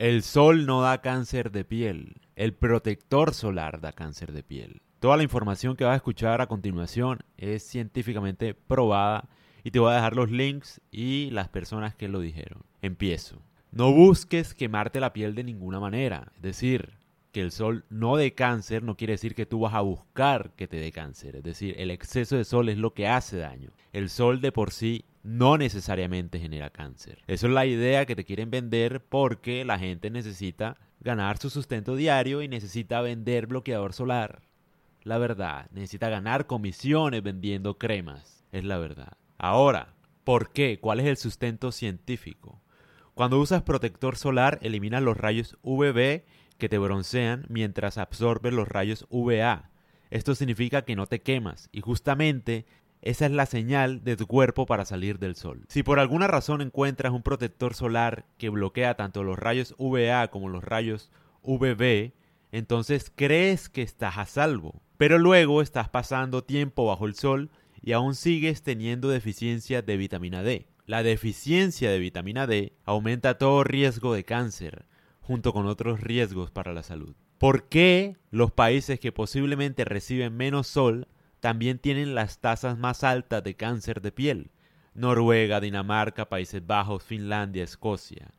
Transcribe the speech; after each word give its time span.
El 0.00 0.22
sol 0.22 0.64
no 0.64 0.80
da 0.80 1.02
cáncer 1.02 1.52
de 1.52 1.62
piel, 1.62 2.22
el 2.34 2.54
protector 2.54 3.34
solar 3.34 3.82
da 3.82 3.92
cáncer 3.92 4.32
de 4.32 4.42
piel. 4.42 4.80
Toda 4.98 5.18
la 5.18 5.24
información 5.24 5.76
que 5.76 5.84
vas 5.84 5.92
a 5.92 5.96
escuchar 5.96 6.40
a 6.40 6.46
continuación 6.46 7.18
es 7.36 7.64
científicamente 7.64 8.54
probada 8.54 9.28
y 9.62 9.72
te 9.72 9.78
voy 9.78 9.92
a 9.92 9.96
dejar 9.96 10.16
los 10.16 10.30
links 10.30 10.80
y 10.90 11.28
las 11.32 11.50
personas 11.50 11.94
que 11.94 12.08
lo 12.08 12.20
dijeron. 12.20 12.62
Empiezo. 12.80 13.42
No 13.72 13.92
busques 13.92 14.54
quemarte 14.54 15.00
la 15.00 15.12
piel 15.12 15.34
de 15.34 15.44
ninguna 15.44 15.80
manera, 15.80 16.32
es 16.36 16.40
decir, 16.40 16.94
que 17.32 17.40
el 17.40 17.52
sol 17.52 17.84
no 17.88 18.16
dé 18.16 18.34
cáncer 18.34 18.82
no 18.82 18.96
quiere 18.96 19.12
decir 19.12 19.34
que 19.34 19.46
tú 19.46 19.60
vas 19.60 19.74
a 19.74 19.80
buscar 19.80 20.52
que 20.56 20.66
te 20.66 20.78
dé 20.78 20.92
cáncer. 20.92 21.36
Es 21.36 21.42
decir, 21.42 21.74
el 21.78 21.90
exceso 21.90 22.36
de 22.36 22.44
sol 22.44 22.68
es 22.68 22.78
lo 22.78 22.94
que 22.94 23.08
hace 23.08 23.36
daño. 23.36 23.70
El 23.92 24.08
sol 24.08 24.40
de 24.40 24.52
por 24.52 24.72
sí 24.72 25.04
no 25.22 25.58
necesariamente 25.58 26.38
genera 26.38 26.70
cáncer. 26.70 27.22
Eso 27.26 27.46
es 27.46 27.52
la 27.52 27.66
idea 27.66 28.06
que 28.06 28.16
te 28.16 28.24
quieren 28.24 28.50
vender 28.50 29.04
porque 29.04 29.64
la 29.64 29.78
gente 29.78 30.10
necesita 30.10 30.76
ganar 31.00 31.38
su 31.38 31.50
sustento 31.50 31.96
diario 31.96 32.42
y 32.42 32.48
necesita 32.48 33.00
vender 33.00 33.46
bloqueador 33.46 33.92
solar. 33.92 34.42
La 35.02 35.18
verdad, 35.18 35.70
necesita 35.72 36.08
ganar 36.08 36.46
comisiones 36.46 37.22
vendiendo 37.22 37.78
cremas. 37.78 38.44
Es 38.52 38.64
la 38.64 38.78
verdad. 38.78 39.16
Ahora, 39.38 39.94
¿por 40.24 40.52
qué? 40.52 40.78
¿Cuál 40.80 41.00
es 41.00 41.06
el 41.06 41.16
sustento 41.16 41.72
científico? 41.72 42.60
Cuando 43.14 43.38
usas 43.38 43.62
protector 43.62 44.16
solar, 44.16 44.58
eliminas 44.62 45.02
los 45.02 45.16
rayos 45.16 45.58
UVB 45.62 46.22
que 46.60 46.68
te 46.68 46.78
broncean 46.78 47.44
mientras 47.48 47.98
absorbes 47.98 48.52
los 48.52 48.68
rayos 48.68 49.06
UVA. 49.10 49.70
Esto 50.10 50.36
significa 50.36 50.82
que 50.82 50.94
no 50.94 51.08
te 51.08 51.20
quemas 51.20 51.68
y 51.72 51.80
justamente 51.80 52.66
esa 53.02 53.26
es 53.26 53.32
la 53.32 53.46
señal 53.46 54.04
de 54.04 54.16
tu 54.16 54.26
cuerpo 54.26 54.66
para 54.66 54.84
salir 54.84 55.18
del 55.18 55.34
sol. 55.34 55.64
Si 55.68 55.82
por 55.82 55.98
alguna 55.98 56.26
razón 56.26 56.60
encuentras 56.60 57.12
un 57.12 57.22
protector 57.22 57.74
solar 57.74 58.26
que 58.38 58.50
bloquea 58.50 58.94
tanto 58.94 59.24
los 59.24 59.38
rayos 59.38 59.74
UVA 59.78 60.28
como 60.28 60.48
los 60.48 60.62
rayos 60.62 61.10
UVB, 61.42 62.12
entonces 62.52 63.10
crees 63.14 63.68
que 63.68 63.82
estás 63.82 64.18
a 64.18 64.26
salvo. 64.26 64.82
Pero 64.98 65.18
luego 65.18 65.62
estás 65.62 65.88
pasando 65.88 66.44
tiempo 66.44 66.86
bajo 66.86 67.06
el 67.06 67.14
sol 67.14 67.50
y 67.80 67.92
aún 67.92 68.14
sigues 68.14 68.62
teniendo 68.62 69.08
deficiencia 69.08 69.80
de 69.80 69.96
vitamina 69.96 70.42
D. 70.42 70.66
La 70.84 71.02
deficiencia 71.02 71.90
de 71.90 71.98
vitamina 71.98 72.46
D 72.46 72.74
aumenta 72.84 73.38
todo 73.38 73.64
riesgo 73.64 74.12
de 74.12 74.24
cáncer, 74.24 74.84
junto 75.30 75.52
con 75.52 75.66
otros 75.66 76.00
riesgos 76.00 76.50
para 76.50 76.72
la 76.72 76.82
salud. 76.82 77.14
¿Por 77.38 77.68
qué 77.68 78.16
los 78.32 78.50
países 78.50 78.98
que 78.98 79.12
posiblemente 79.12 79.84
reciben 79.84 80.36
menos 80.36 80.66
sol 80.66 81.06
también 81.38 81.78
tienen 81.78 82.16
las 82.16 82.40
tasas 82.40 82.76
más 82.76 83.04
altas 83.04 83.44
de 83.44 83.54
cáncer 83.54 84.00
de 84.00 84.10
piel? 84.10 84.50
Noruega, 84.92 85.60
Dinamarca, 85.60 86.28
Países 86.28 86.66
Bajos, 86.66 87.04
Finlandia, 87.04 87.62
Escocia. 87.62 88.32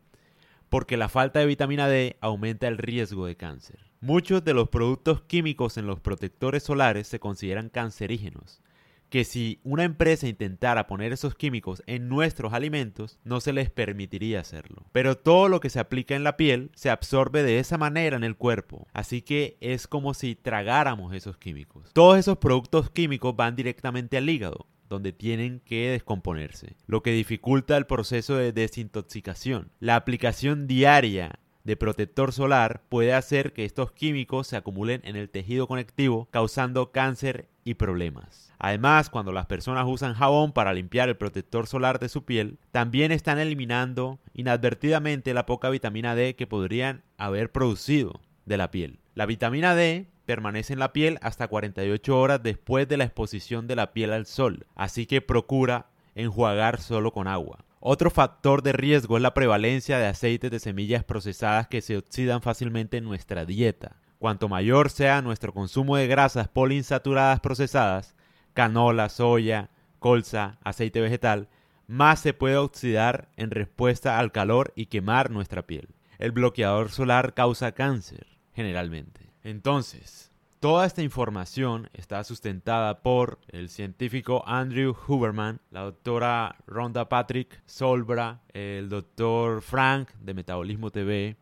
Porque 0.68 0.98
la 0.98 1.08
falta 1.08 1.40
de 1.40 1.46
vitamina 1.46 1.88
D 1.88 2.18
aumenta 2.20 2.68
el 2.68 2.78
riesgo 2.78 3.26
de 3.26 3.38
cáncer. 3.38 3.80
Muchos 4.02 4.44
de 4.44 4.54
los 4.54 4.68
productos 4.68 5.22
químicos 5.22 5.78
en 5.78 5.88
los 5.88 6.02
protectores 6.02 6.64
solares 6.64 7.08
se 7.08 7.22
consideran 7.22 7.70
cancerígenos 7.70 8.62
que 9.12 9.26
si 9.26 9.60
una 9.64 9.84
empresa 9.84 10.26
intentara 10.26 10.88
poner 10.88 11.12
esos 11.12 11.36
químicos 11.36 11.84
en 11.86 12.08
nuestros 12.08 12.54
alimentos, 12.54 13.20
no 13.26 13.42
se 13.42 13.52
les 13.52 13.70
permitiría 13.70 14.40
hacerlo. 14.40 14.86
Pero 14.94 15.18
todo 15.18 15.50
lo 15.50 15.60
que 15.60 15.70
se 15.70 15.82
aplica 15.82 16.16
en 16.16 16.24
la 16.24 16.38
piel 16.38 16.72
se 16.76 16.90
absorbe 16.90 17.44
de 17.44 17.60
esa 17.60 17.78
manera 17.78 18.16
en 18.16 18.24
el 18.24 18.38
cuerpo, 18.38 18.88
así 18.94 19.22
que 19.22 19.58
es 19.60 19.86
como 19.86 20.14
si 20.14 20.36
tragáramos 20.36 21.14
esos 21.14 21.38
químicos. 21.38 21.92
Todos 21.92 22.18
esos 22.18 22.38
productos 22.38 22.90
químicos 22.90 23.36
van 23.36 23.58
directamente 23.58 24.16
al 24.16 24.30
hígado, 24.30 24.66
donde 24.88 25.12
tienen 25.12 25.60
que 25.60 25.90
descomponerse, 25.90 26.78
lo 26.88 27.04
que 27.04 27.12
dificulta 27.12 27.76
el 27.76 27.88
proceso 27.88 28.38
de 28.38 28.54
desintoxicación. 28.54 29.72
La 29.82 29.98
aplicación 29.98 30.68
diaria 30.68 31.38
de 31.64 31.76
protector 31.76 32.32
solar 32.32 32.82
puede 32.90 33.14
hacer 33.14 33.54
que 33.54 33.66
estos 33.66 33.92
químicos 33.92 34.48
se 34.48 34.56
acumulen 34.56 35.02
en 35.04 35.16
el 35.16 35.30
tejido 35.30 35.68
conectivo, 35.68 36.28
causando 36.32 36.92
cáncer 36.92 37.50
y 37.64 37.76
problemas. 37.76 38.54
Además, 38.60 39.10
cuando 39.10 39.32
las 39.32 39.46
personas 39.46 39.86
usan 39.88 40.14
jabón 40.14 40.52
para 40.52 40.74
limpiar 40.74 41.10
el 41.10 41.18
protector 41.18 41.68
solar 41.68 42.00
de 42.00 42.10
su 42.10 42.26
piel, 42.26 42.60
también 42.72 43.12
están 43.12 43.40
eliminando 43.40 44.20
inadvertidamente 44.34 45.34
la 45.34 45.46
poca 45.46 45.70
vitamina 45.70 46.16
D 46.16 46.36
que 46.36 46.48
podrían 46.48 47.04
haber 47.18 47.52
producido 47.52 48.22
de 48.46 48.58
la 48.58 48.72
piel. 48.72 49.00
La 49.16 49.26
vitamina 49.26 49.76
D 49.76 50.08
permanece 50.26 50.74
en 50.74 50.80
la 50.80 50.94
piel 50.94 51.18
hasta 51.22 51.48
48 51.48 52.20
horas 52.20 52.44
después 52.44 52.88
de 52.88 52.98
la 52.98 53.04
exposición 53.04 53.68
de 53.68 53.76
la 53.76 53.94
piel 53.94 54.14
al 54.14 54.26
sol, 54.26 54.66
así 54.76 55.06
que 55.06 55.22
procura 55.22 55.88
enjuagar 56.16 56.80
solo 56.80 57.12
con 57.12 57.28
agua. 57.28 57.66
Otro 57.80 58.12
factor 58.12 58.62
de 58.62 58.74
riesgo 58.74 59.18
es 59.18 59.24
la 59.24 59.34
prevalencia 59.34 59.98
de 59.98 60.06
aceites 60.06 60.52
de 60.52 60.60
semillas 60.60 61.04
procesadas 61.04 61.68
que 61.68 61.82
se 61.82 61.98
oxidan 61.98 62.42
fácilmente 62.44 62.98
en 62.98 63.06
nuestra 63.06 63.44
dieta. 63.44 63.96
Cuanto 64.22 64.48
mayor 64.48 64.92
sea 64.92 65.24
nuestro 65.24 65.52
consumo 65.52 65.98
de 65.98 66.06
grasas 66.06 66.48
poliinsaturadas 66.48 67.40
procesadas, 67.40 68.16
canola, 68.54 69.10
soya, 69.10 69.72
colza, 69.98 70.60
aceite 70.64 71.02
vegetal, 71.02 71.50
más 71.88 72.20
se 72.20 72.36
puede 72.36 72.56
oxidar 72.58 73.30
en 73.36 73.50
respuesta 73.50 74.20
al 74.20 74.32
calor 74.32 74.74
y 74.76 74.86
quemar 74.86 75.32
nuestra 75.32 75.66
piel. 75.66 75.90
El 76.20 76.34
bloqueador 76.34 76.92
solar 76.92 77.34
causa 77.34 77.72
cáncer, 77.72 78.28
generalmente. 78.54 79.34
Entonces, 79.44 80.32
toda 80.60 80.86
esta 80.86 81.02
información 81.02 81.90
está 81.94 82.24
sustentada 82.24 83.02
por 83.02 83.40
el 83.48 83.70
científico 83.70 84.44
Andrew 84.46 84.96
Huberman, 85.08 85.62
la 85.72 85.82
doctora 85.82 86.58
Rhonda 86.68 87.10
Patrick 87.10 87.64
Solbra, 87.66 88.42
el 88.54 88.88
doctor 88.88 89.64
Frank 89.64 90.12
de 90.20 90.36
Metabolismo 90.36 90.92
TV, 90.92 91.38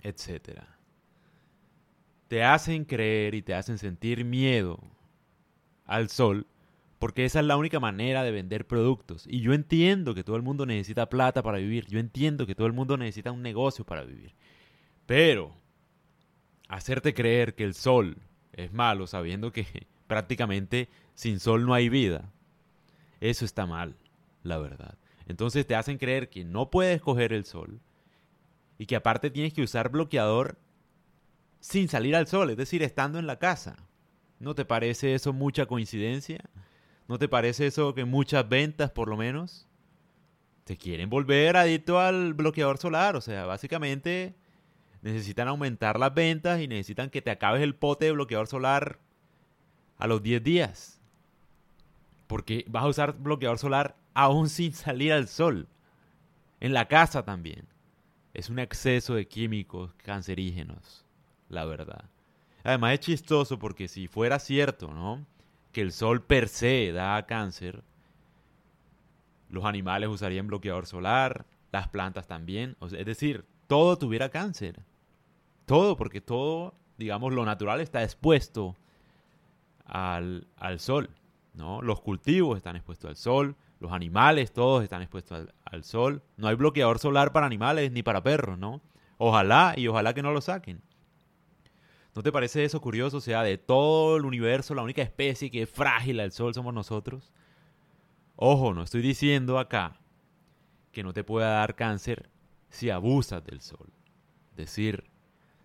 etc. 0.00 0.71
Te 2.32 2.42
hacen 2.42 2.86
creer 2.86 3.34
y 3.34 3.42
te 3.42 3.52
hacen 3.52 3.76
sentir 3.76 4.24
miedo 4.24 4.80
al 5.84 6.08
sol, 6.08 6.46
porque 6.98 7.26
esa 7.26 7.40
es 7.40 7.44
la 7.44 7.58
única 7.58 7.78
manera 7.78 8.22
de 8.22 8.30
vender 8.30 8.66
productos. 8.66 9.26
Y 9.28 9.42
yo 9.42 9.52
entiendo 9.52 10.14
que 10.14 10.24
todo 10.24 10.36
el 10.36 10.42
mundo 10.42 10.64
necesita 10.64 11.10
plata 11.10 11.42
para 11.42 11.58
vivir, 11.58 11.86
yo 11.88 11.98
entiendo 11.98 12.46
que 12.46 12.54
todo 12.54 12.66
el 12.66 12.72
mundo 12.72 12.96
necesita 12.96 13.32
un 13.32 13.42
negocio 13.42 13.84
para 13.84 14.04
vivir. 14.04 14.34
Pero 15.04 15.54
hacerte 16.68 17.12
creer 17.12 17.54
que 17.54 17.64
el 17.64 17.74
sol 17.74 18.16
es 18.54 18.72
malo 18.72 19.06
sabiendo 19.06 19.52
que 19.52 19.66
prácticamente 20.06 20.88
sin 21.12 21.38
sol 21.38 21.66
no 21.66 21.74
hay 21.74 21.90
vida, 21.90 22.32
eso 23.20 23.44
está 23.44 23.66
mal, 23.66 23.94
la 24.42 24.56
verdad. 24.56 24.96
Entonces 25.26 25.66
te 25.66 25.74
hacen 25.74 25.98
creer 25.98 26.30
que 26.30 26.46
no 26.46 26.70
puedes 26.70 27.02
coger 27.02 27.34
el 27.34 27.44
sol 27.44 27.82
y 28.78 28.86
que 28.86 28.96
aparte 28.96 29.30
tienes 29.30 29.52
que 29.52 29.60
usar 29.60 29.90
bloqueador 29.90 30.56
sin 31.62 31.88
salir 31.88 32.16
al 32.16 32.26
sol, 32.26 32.50
es 32.50 32.56
decir, 32.56 32.82
estando 32.82 33.20
en 33.20 33.28
la 33.28 33.38
casa. 33.38 33.76
¿No 34.40 34.56
te 34.56 34.64
parece 34.64 35.14
eso 35.14 35.32
mucha 35.32 35.66
coincidencia? 35.66 36.40
¿No 37.06 37.20
te 37.20 37.28
parece 37.28 37.68
eso 37.68 37.94
que 37.94 38.04
muchas 38.04 38.48
ventas, 38.48 38.90
por 38.90 39.08
lo 39.08 39.16
menos, 39.16 39.68
te 40.64 40.76
quieren 40.76 41.08
volver 41.08 41.56
adicto 41.56 42.00
al 42.00 42.34
bloqueador 42.34 42.78
solar? 42.78 43.14
O 43.14 43.20
sea, 43.20 43.46
básicamente 43.46 44.34
necesitan 45.02 45.46
aumentar 45.46 46.00
las 46.00 46.12
ventas 46.12 46.60
y 46.60 46.66
necesitan 46.66 47.10
que 47.10 47.22
te 47.22 47.30
acabes 47.30 47.62
el 47.62 47.76
pote 47.76 48.06
de 48.06 48.12
bloqueador 48.12 48.48
solar 48.48 48.98
a 49.98 50.08
los 50.08 50.20
10 50.20 50.42
días. 50.42 51.00
Porque 52.26 52.64
vas 52.66 52.82
a 52.82 52.88
usar 52.88 53.12
bloqueador 53.12 53.58
solar 53.58 53.96
aún 54.14 54.48
sin 54.48 54.72
salir 54.72 55.12
al 55.12 55.28
sol. 55.28 55.68
En 56.58 56.74
la 56.74 56.88
casa 56.88 57.24
también. 57.24 57.68
Es 58.34 58.50
un 58.50 58.58
exceso 58.58 59.14
de 59.14 59.28
químicos 59.28 59.94
cancerígenos, 59.98 61.04
la 61.52 61.64
verdad. 61.64 62.04
Además 62.64 62.94
es 62.94 63.00
chistoso 63.00 63.58
porque 63.58 63.88
si 63.88 64.08
fuera 64.08 64.38
cierto, 64.38 64.92
¿no? 64.92 65.24
Que 65.72 65.82
el 65.82 65.92
sol 65.92 66.22
per 66.22 66.48
se 66.48 66.92
da 66.92 67.24
cáncer, 67.26 67.82
los 69.48 69.64
animales 69.64 70.08
usarían 70.08 70.46
bloqueador 70.46 70.86
solar, 70.86 71.46
las 71.70 71.88
plantas 71.88 72.26
también, 72.26 72.76
es 72.80 73.06
decir, 73.06 73.44
todo 73.66 73.96
tuviera 73.98 74.28
cáncer. 74.28 74.80
Todo, 75.66 75.96
porque 75.96 76.20
todo, 76.20 76.74
digamos, 76.98 77.32
lo 77.32 77.44
natural 77.44 77.80
está 77.80 78.02
expuesto 78.02 78.76
al, 79.84 80.46
sol, 80.78 81.10
¿no? 81.54 81.82
Los 81.82 82.00
cultivos 82.00 82.56
están 82.56 82.76
expuestos 82.76 83.08
al 83.08 83.16
sol, 83.16 83.56
los 83.78 83.92
animales 83.92 84.52
todos 84.52 84.82
están 84.82 85.02
expuestos 85.02 85.38
al, 85.38 85.54
al 85.64 85.84
sol. 85.84 86.22
No 86.36 86.48
hay 86.48 86.54
bloqueador 86.54 86.98
solar 86.98 87.32
para 87.32 87.46
animales 87.46 87.92
ni 87.92 88.02
para 88.02 88.22
perros, 88.22 88.58
¿no? 88.58 88.80
Ojalá 89.18 89.74
y 89.76 89.88
ojalá 89.88 90.14
que 90.14 90.22
no 90.22 90.32
lo 90.32 90.40
saquen. 90.40 90.82
¿No 92.14 92.22
te 92.22 92.32
parece 92.32 92.64
eso 92.64 92.80
curioso? 92.80 93.18
O 93.18 93.20
sea, 93.20 93.42
de 93.42 93.56
todo 93.56 94.16
el 94.16 94.24
universo, 94.24 94.74
la 94.74 94.82
única 94.82 95.02
especie 95.02 95.50
que 95.50 95.62
es 95.62 95.70
frágil 95.70 96.20
al 96.20 96.32
sol 96.32 96.52
somos 96.52 96.74
nosotros. 96.74 97.32
Ojo, 98.36 98.74
no 98.74 98.82
estoy 98.82 99.02
diciendo 99.02 99.58
acá 99.58 99.98
que 100.90 101.02
no 101.02 101.12
te 101.12 101.24
pueda 101.24 101.50
dar 101.50 101.74
cáncer 101.74 102.28
si 102.68 102.90
abusas 102.90 103.44
del 103.44 103.60
sol. 103.60 103.88
Es 104.50 104.56
decir, 104.56 105.04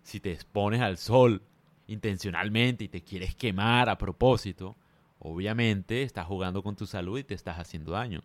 si 0.03 0.21
te 0.21 0.31
expones 0.31 0.81
al 0.81 0.97
sol 0.97 1.41
intencionalmente 1.87 2.85
y 2.85 2.87
te 2.87 3.03
quieres 3.03 3.35
quemar 3.35 3.89
a 3.89 3.97
propósito, 3.97 4.77
obviamente 5.19 6.03
estás 6.03 6.27
jugando 6.27 6.63
con 6.63 6.75
tu 6.75 6.85
salud 6.85 7.19
y 7.19 7.23
te 7.25 7.33
estás 7.33 7.57
haciendo 7.57 7.91
daño. 7.91 8.21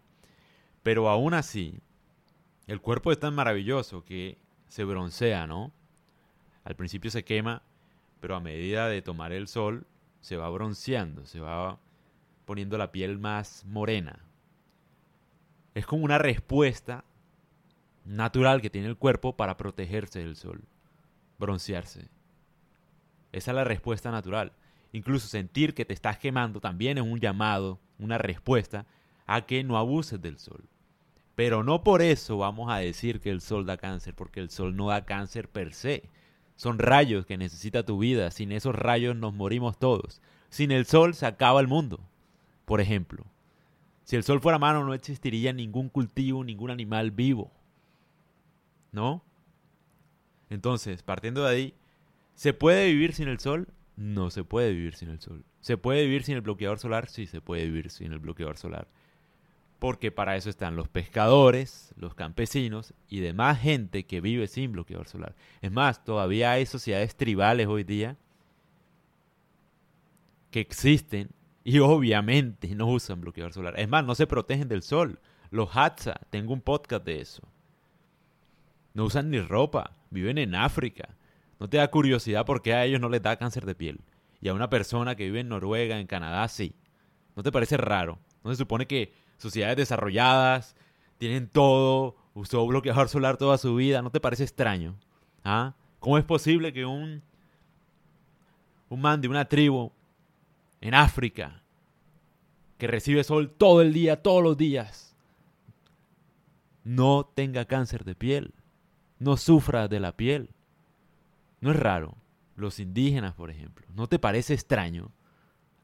Pero 0.85 1.09
aún 1.09 1.35
así, 1.35 1.81
el 2.69 2.81
cuerpo 2.81 3.11
es 3.11 3.19
tan 3.19 3.35
maravilloso 3.35 4.05
que 4.05 4.39
se 4.69 4.85
broncea, 4.85 5.47
¿no? 5.47 5.73
Al 6.65 6.77
principio 6.77 7.11
se 7.11 7.25
quema, 7.25 7.63
pero 8.23 8.37
a 8.37 8.41
medida 8.41 8.87
de 8.87 9.03
tomar 9.03 9.33
el 9.33 9.49
sol 9.49 9.85
se 10.21 10.37
va 10.37 10.49
bronceando, 10.49 11.27
se 11.27 11.41
va 11.41 11.81
poniendo 12.45 12.79
la 12.79 12.93
piel 12.93 13.19
más 13.19 13.65
morena. 13.67 14.21
Es 15.75 15.87
como 15.87 16.05
una 16.05 16.19
respuesta 16.19 17.05
natural 18.05 18.63
que 18.63 18.71
tiene 18.71 18.87
el 18.87 18.97
cuerpo 18.97 19.37
para 19.37 19.57
protegerse 19.57 20.21
del 20.21 20.37
sol, 20.37 20.63
broncearse. 21.41 22.07
Esa 23.33 23.51
es 23.51 23.55
la 23.57 23.65
respuesta 23.65 24.13
natural. 24.13 24.53
Incluso 24.93 25.27
sentir 25.27 25.75
que 25.75 25.85
te 25.85 25.93
estás 25.93 26.17
quemando 26.17 26.61
también 26.61 26.99
es 26.99 27.05
un 27.05 27.19
llamado, 27.19 27.81
una 27.99 28.19
respuesta 28.19 28.87
a 29.27 29.47
que 29.47 29.65
no 29.65 29.77
abuses 29.77 30.23
del 30.23 30.39
sol. 30.39 30.63
Pero 31.35 31.65
no 31.65 31.83
por 31.83 32.03
eso 32.03 32.39
vamos 32.39 32.71
a 32.71 32.77
decir 32.77 33.21
que 33.21 33.31
el 33.31 33.41
sol 33.41 33.67
da 33.67 33.79
cáncer, 33.79 34.15
porque 34.15 34.39
el 34.39 34.49
sol 34.49 34.77
no 34.77 34.91
da 34.91 35.05
cáncer 35.05 35.49
per 35.49 35.75
se. 35.75 36.05
Son 36.63 36.79
rayos 36.79 37.27
que 37.27 37.37
necesita 37.37 37.85
tu 37.85 37.99
vida. 37.99 38.31
Sin 38.31 38.53
esos 38.53 38.73
rayos 38.73 39.17
nos 39.17 39.35
morimos 39.35 39.81
todos. 39.81 40.23
Sin 40.49 40.71
el 40.71 40.87
sol 40.87 41.13
se 41.13 41.27
acaba 41.27 41.59
el 41.59 41.67
mundo. 41.67 41.99
Por 42.67 42.81
ejemplo, 42.81 43.25
si 44.05 44.15
el 44.15 44.23
sol 44.23 44.41
fuera 44.41 44.61
mano 44.61 44.85
no 44.85 44.95
existiría 44.95 45.53
ningún 45.53 45.89
cultivo, 45.89 46.45
ningún 46.45 46.71
animal 46.71 47.11
vivo. 47.11 47.51
¿No? 48.93 49.25
Entonces, 50.51 51.03
partiendo 51.03 51.43
de 51.43 51.51
ahí, 51.51 51.75
¿se 52.37 52.55
puede 52.55 52.93
vivir 52.93 53.13
sin 53.13 53.27
el 53.27 53.41
sol? 53.41 53.67
No 53.97 54.31
se 54.31 54.45
puede 54.45 54.71
vivir 54.73 54.95
sin 54.95 55.09
el 55.09 55.19
sol. 55.19 55.45
¿Se 55.63 55.77
puede 55.77 56.05
vivir 56.05 56.23
sin 56.23 56.37
el 56.37 56.43
bloqueador 56.43 56.79
solar? 56.79 57.09
Sí, 57.09 57.27
se 57.27 57.41
puede 57.41 57.65
vivir 57.65 57.91
sin 57.91 58.13
el 58.13 58.21
bloqueador 58.21 58.57
solar 58.57 58.87
porque 59.83 60.13
para 60.13 60.37
eso 60.37 60.49
están 60.49 60.77
los 60.77 60.87
pescadores, 60.87 61.93
los 61.97 62.15
campesinos 62.15 62.95
y 63.09 63.19
demás 63.19 63.59
gente 63.59 64.07
que 64.07 64.21
vive 64.21 64.47
sin 64.47 64.71
bloqueador 64.71 65.09
solar. 65.09 65.35
Es 65.61 65.73
más, 65.73 66.05
todavía 66.05 66.53
hay 66.53 66.67
sociedades 66.67 67.17
tribales 67.17 67.67
hoy 67.67 67.83
día 67.83 68.17
que 70.53 70.61
existen 70.61 71.31
y 71.65 71.81
obviamente 71.81 72.73
no 72.77 72.87
usan 72.87 73.23
bloqueador 73.23 73.53
solar. 73.53 73.75
Es 73.77 73.89
más, 73.89 74.05
no 74.05 74.15
se 74.15 74.29
protegen 74.29 74.69
del 74.69 74.85
sol. 74.85 75.19
Los 75.51 75.77
Hatsa, 75.77 76.21
tengo 76.31 76.53
un 76.53 76.61
podcast 76.61 77.05
de 77.05 77.21
eso. 77.21 77.43
No 78.95 79.07
usan 79.07 79.33
ni 79.33 79.41
ropa, 79.41 79.97
viven 80.11 80.39
en 80.39 80.55
África. 80.55 81.17
¿No 81.59 81.69
te 81.69 81.79
da 81.79 81.91
curiosidad 81.91 82.47
por 82.47 82.63
qué 82.63 82.75
a 82.75 82.85
ellos 82.85 83.01
no 83.01 83.09
les 83.09 83.23
da 83.23 83.37
cáncer 83.37 83.67
de 83.67 83.75
piel? 83.75 84.01
Y 84.41 84.47
a 84.47 84.55
una 84.55 84.71
persona 84.71 85.17
que 85.17 85.25
vive 85.25 85.41
en 85.41 85.49
Noruega, 85.49 85.99
en 85.99 86.07
Canadá, 86.07 86.47
sí. 86.47 86.73
¿No 87.35 87.43
te 87.43 87.51
parece 87.51 87.77
raro? 87.79 88.21
¿No 88.45 88.51
se 88.53 88.57
supone 88.57 88.87
que 88.87 89.13
sociedades 89.43 89.77
desarrolladas, 89.77 90.77
tienen 91.19 91.49
todo, 91.49 92.17
usó 92.33 92.65
bloqueador 92.65 93.09
solar 93.09 93.37
toda 93.37 93.59
su 93.59 93.75
vida, 93.75 94.01
¿no 94.01 94.11
te 94.11 94.21
parece 94.21 94.45
extraño? 94.45 94.95
¿Ah? 95.45 95.75
¿Cómo 95.99 96.17
es 96.17 96.25
posible 96.25 96.73
que 96.73 96.87
un, 96.87 97.23
un 98.89 99.01
man 99.01 99.21
de 99.21 99.29
una 99.29 99.45
tribu 99.45 99.91
en 100.81 100.95
África 100.95 101.61
que 102.79 102.87
recibe 102.87 103.25
sol 103.25 103.51
todo 103.51 103.83
el 103.83 103.93
día, 103.93 104.23
todos 104.23 104.45
los 104.45 104.57
días, 104.57 105.17
no 106.85 107.29
tenga 107.35 107.65
cáncer 107.65 108.05
de 108.05 108.15
piel, 108.15 108.55
no 109.19 109.37
sufra 109.37 109.89
de 109.89 109.99
la 109.99 110.17
piel? 110.17 110.51
No 111.61 111.71
es 111.73 111.77
raro. 111.77 112.17
Los 112.55 112.79
indígenas, 112.79 113.35
por 113.35 113.51
ejemplo. 113.51 113.87
¿No 113.95 114.09
te 114.09 114.19
parece 114.19 114.55
extraño? 114.55 115.11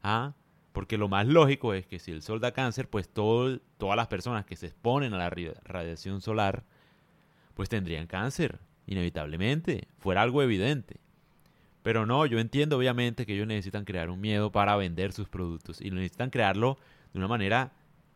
¿Ah? 0.03 0.35
Porque 0.79 0.97
lo 0.97 1.09
más 1.09 1.27
lógico 1.27 1.75
es 1.75 1.89
que 1.89 1.99
si 1.99 2.13
el 2.13 2.23
sol 2.23 2.39
da 2.39 2.53
cáncer, 2.53 2.89
pues 2.89 3.09
todas 3.09 3.59
las 3.97 4.07
personas 4.07 4.47
que 4.47 4.55
se 4.55 4.67
exponen 4.67 5.13
a 5.13 5.19
la 5.19 5.29
radiación 5.29 6.21
solar, 6.21 6.63
pues 7.55 7.69
tendrían 7.69 8.07
cáncer, 8.07 8.61
inevitablemente, 8.87 9.89
fuera 9.99 10.23
algo 10.23 10.41
evidente. 10.41 10.99
Pero 11.83 12.07
no, 12.07 12.27
yo 12.27 12.39
entiendo 12.39 12.77
obviamente 12.77 13.27
que 13.27 13.35
ellos 13.35 13.49
necesitan 13.49 13.85
crear 13.85 14.09
un 14.09 14.21
miedo 14.21 14.53
para 14.53 14.77
vender 14.77 15.13
sus 15.13 15.29
productos 15.29 15.81
y 15.81 15.91
necesitan 15.91 16.31
crearlo 16.31 16.79
de 17.13 17.19
una 17.19 17.27
manera 17.27 17.73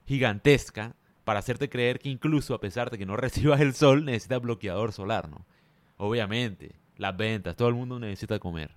gigantesca 0.06 0.94
para 1.24 1.40
hacerte 1.40 1.68
creer 1.68 1.98
que 1.98 2.10
incluso 2.10 2.54
a 2.54 2.60
pesar 2.60 2.92
de 2.92 2.98
que 2.98 3.06
no 3.06 3.16
recibas 3.16 3.60
el 3.60 3.74
sol, 3.74 4.04
necesitas 4.04 4.40
bloqueador 4.40 4.92
solar, 4.92 5.28
¿no? 5.28 5.44
Obviamente, 5.96 6.76
las 6.96 7.16
ventas, 7.16 7.56
todo 7.56 7.66
el 7.66 7.74
mundo 7.74 7.98
necesita 7.98 8.38
comer. 8.38 8.70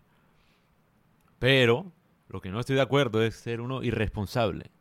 Pero 1.37 1.91
lo 2.27 2.41
que 2.41 2.49
no 2.49 2.59
estoy 2.59 2.75
de 2.75 2.81
acuerdo 2.81 3.23
es 3.23 3.35
ser 3.35 3.61
uno 3.61 3.83
irresponsable. 3.83 4.71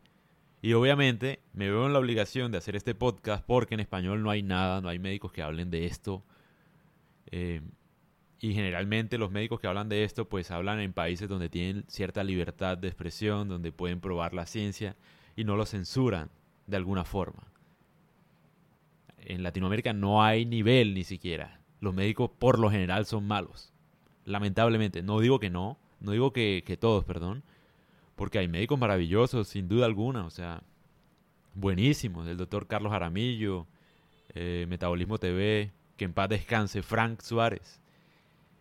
Y 0.61 0.73
obviamente 0.73 1.41
me 1.53 1.69
veo 1.69 1.85
en 1.85 1.93
la 1.93 1.99
obligación 1.99 2.51
de 2.51 2.57
hacer 2.57 2.75
este 2.75 2.95
podcast 2.95 3.45
porque 3.45 3.75
en 3.75 3.81
español 3.81 4.23
no 4.23 4.31
hay 4.31 4.41
nada, 4.41 4.81
no 4.81 4.89
hay 4.89 4.97
médicos 4.97 5.31
que 5.31 5.43
hablen 5.43 5.69
de 5.69 5.85
esto. 5.85 6.23
Eh, 7.31 7.61
y 8.39 8.53
generalmente 8.53 9.17
los 9.17 9.31
médicos 9.31 9.59
que 9.59 9.67
hablan 9.67 9.89
de 9.89 10.03
esto 10.03 10.27
pues 10.27 10.51
hablan 10.51 10.79
en 10.79 10.93
países 10.93 11.29
donde 11.29 11.49
tienen 11.49 11.83
cierta 11.87 12.23
libertad 12.23 12.77
de 12.77 12.87
expresión, 12.87 13.47
donde 13.47 13.71
pueden 13.71 13.99
probar 13.99 14.33
la 14.33 14.45
ciencia 14.45 14.95
y 15.35 15.43
no 15.43 15.55
lo 15.55 15.65
censuran 15.65 16.29
de 16.67 16.77
alguna 16.77 17.05
forma. 17.05 17.43
En 19.17 19.43
Latinoamérica 19.43 19.93
no 19.93 20.23
hay 20.23 20.45
nivel 20.45 20.93
ni 20.93 21.03
siquiera. 21.03 21.61
Los 21.79 21.93
médicos 21.93 22.31
por 22.37 22.59
lo 22.59 22.69
general 22.69 23.05
son 23.05 23.27
malos. 23.27 23.73
Lamentablemente, 24.23 25.03
no 25.03 25.19
digo 25.19 25.39
que 25.39 25.49
no, 25.49 25.77
no 26.05 26.11
digo 26.11 26.31
que, 26.31 26.77
todos, 26.79 27.03
perdón. 27.03 27.43
Porque 28.15 28.39
hay 28.39 28.47
médicos 28.47 28.79
maravillosos, 28.79 29.47
sin 29.47 29.67
duda 29.67 29.85
alguna. 29.85 30.25
O 30.25 30.29
sea, 30.29 30.63
buenísimos. 31.53 32.27
El 32.27 32.37
doctor 32.37 32.67
Carlos 32.67 32.93
Aramillo, 32.93 33.67
eh, 34.29 34.65
Metabolismo 34.69 35.17
TV, 35.17 35.71
que 35.97 36.05
en 36.05 36.13
paz 36.13 36.29
descanse, 36.29 36.81
Frank 36.81 37.21
Suárez. 37.21 37.81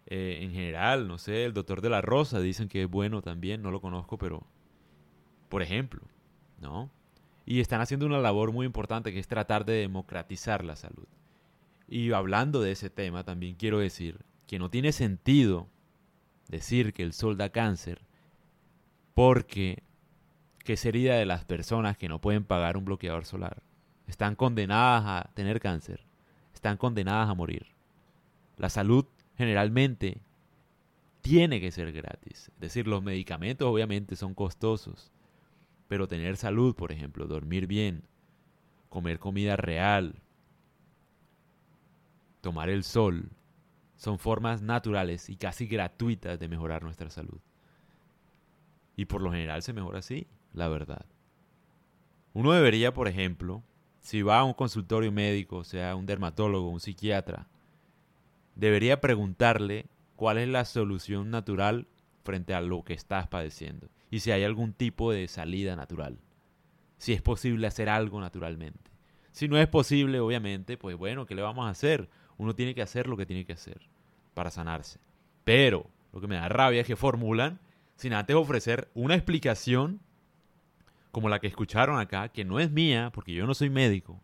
Eh, 0.07 0.41
en 0.43 0.53
general, 0.53 1.07
no 1.09 1.19
sé, 1.19 1.45
el 1.45 1.55
doctor 1.55 1.81
de 1.81 1.91
la 1.91 2.03
Rosa 2.03 2.41
dicen 2.41 2.69
que 2.69 2.83
es 2.83 2.91
bueno 2.91 3.23
también, 3.23 3.63
no 3.63 3.71
lo 3.71 3.81
conozco, 3.81 4.19
pero 4.19 4.47
por 5.49 5.63
ejemplo, 5.63 6.03
¿no? 6.61 6.91
Y 7.47 7.61
están 7.61 7.81
haciendo 7.81 8.07
una 8.07 8.19
labor 8.19 8.53
muy 8.53 8.67
importante 8.67 9.13
que 9.13 9.19
es 9.19 9.29
tratar 9.29 9.65
de 9.65 9.75
democratizar 9.75 10.65
la 10.65 10.77
salud. 10.77 11.07
Y 11.89 12.13
hablando 12.13 12.61
de 12.61 12.73
ese 12.73 12.91
tema, 12.91 13.25
también 13.25 13.55
quiero 13.55 13.79
decir 13.79 14.21
que 14.47 14.59
no 14.59 14.71
tiene 14.71 14.93
sentido 14.93 15.69
decir 16.49 16.93
que 16.93 17.03
el 17.03 17.13
sol 17.13 17.37
da 17.37 17.51
cáncer 17.51 18.01
porque 19.15 19.83
¿qué 20.65 20.77
sería 20.77 21.15
de 21.15 21.27
las 21.27 21.45
personas 21.45 21.97
que 21.97 22.09
no 22.09 22.21
pueden 22.21 22.45
pagar 22.45 22.77
un 22.77 22.85
bloqueador 22.85 23.25
solar? 23.25 23.63
Están 24.07 24.35
condenadas 24.35 25.05
a 25.07 25.31
tener 25.35 25.61
cáncer, 25.61 26.05
están 26.53 26.77
condenadas 26.77 27.29
a 27.29 27.35
morir. 27.35 27.67
La 28.57 28.69
salud 28.69 29.07
generalmente 29.37 30.21
tiene 31.23 31.61
que 31.61 31.71
ser 31.71 31.93
gratis. 31.93 32.51
Es 32.55 32.61
decir, 32.61 32.87
los 32.87 33.03
medicamentos 33.03 33.67
obviamente 33.67 34.17
son 34.17 34.35
costosos, 34.35 35.11
pero 35.89 36.09
tener 36.09 36.37
salud, 36.37 36.75
por 36.75 36.93
ejemplo, 36.93 37.27
dormir 37.27 37.67
bien, 37.67 38.03
comer 38.89 39.19
comida 39.19 39.57
real, 39.57 40.17
tomar 42.41 42.69
el 42.69 42.85
sol, 42.85 43.31
son 44.05 44.19
formas 44.19 44.61
naturales 44.61 45.31
y 45.31 45.37
casi 45.37 45.67
gratuitas 45.67 46.39
de 46.39 46.47
mejorar 46.47 46.83
nuestra 46.83 47.09
salud. 47.09 47.41
Y 48.97 49.07
por 49.07 49.23
lo 49.23 49.33
general 49.33 49.63
se 49.63 49.73
mejora 49.73 50.01
así, 50.01 50.27
la 50.53 50.69
verdad. 50.69 51.07
Uno 52.35 52.53
debería, 52.53 52.93
por 52.93 53.09
ejemplo, 53.09 53.63
si 54.03 54.21
va 54.21 54.41
a 54.41 54.45
un 54.45 54.53
consultorio 54.53 55.11
médico, 55.11 55.65
sea 55.65 55.97
un 55.97 56.05
dermatólogo, 56.05 56.69
un 56.69 56.81
psiquiatra, 56.81 57.49
debería 58.55 59.01
preguntarle 59.01 59.87
cuál 60.17 60.37
es 60.37 60.49
la 60.49 60.67
solución 60.67 61.31
natural 61.31 61.89
frente 62.25 62.53
a 62.53 62.61
lo 62.61 62.85
que 62.85 62.93
estás 62.93 63.27
padeciendo 63.27 63.89
y 64.11 64.21
si 64.21 64.33
hay 64.33 64.45
algún 64.45 64.75
tipo 64.75 65.13
de 65.13 65.29
salida 65.29 65.77
natural. 65.77 66.19
Si 66.99 67.15
es 67.15 67.23
posible 67.23 67.67
hacer 67.67 67.89
algo 67.89 68.21
naturalmente. 68.21 68.91
Si 69.33 69.49
no 69.49 69.57
es 69.57 69.67
posible, 69.67 70.21
obviamente, 70.21 70.77
pues 70.77 70.95
bueno, 70.95 71.25
¿qué 71.25 71.35
le 71.35 71.43
vamos 71.43 71.67
a 71.67 71.71
hacer? 71.71 72.11
Uno 72.37 72.55
tiene 72.55 72.75
que 72.75 72.83
hacer 72.83 73.09
lo 73.09 73.17
que 73.17 73.27
tiene 73.27 73.47
que 73.47 73.55
hacer 73.55 73.94
para 74.35 74.51
sanarse. 74.51 74.99
Pero 75.45 75.87
lo 76.13 76.21
que 76.21 76.27
me 76.27 76.37
da 76.37 76.49
rabia 76.49 76.81
es 76.81 76.87
que 76.87 76.97
formulan 76.97 77.61
sin 77.97 78.13
antes 78.13 78.37
ofrecer 78.37 78.91
una 78.95 79.15
explicación 79.15 80.01
como 81.11 81.29
la 81.29 81.39
que 81.39 81.47
escucharon 81.47 81.99
acá, 81.99 82.29
que 82.29 82.45
no 82.45 82.59
es 82.59 82.71
mía, 82.71 83.11
porque 83.15 83.33
yo 83.33 83.47
no 83.47 83.55
soy 83.55 83.71
médico, 83.71 84.21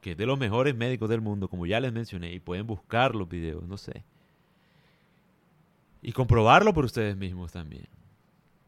que 0.00 0.12
es 0.12 0.16
de 0.16 0.26
los 0.26 0.38
mejores 0.38 0.74
médicos 0.74 1.08
del 1.08 1.20
mundo, 1.20 1.48
como 1.48 1.64
ya 1.64 1.78
les 1.78 1.92
mencioné, 1.92 2.32
y 2.32 2.40
pueden 2.40 2.66
buscar 2.66 3.14
los 3.14 3.28
videos, 3.28 3.62
no 3.68 3.76
sé. 3.76 4.04
Y 6.02 6.10
comprobarlo 6.10 6.74
por 6.74 6.84
ustedes 6.84 7.16
mismos 7.16 7.52
también. 7.52 7.86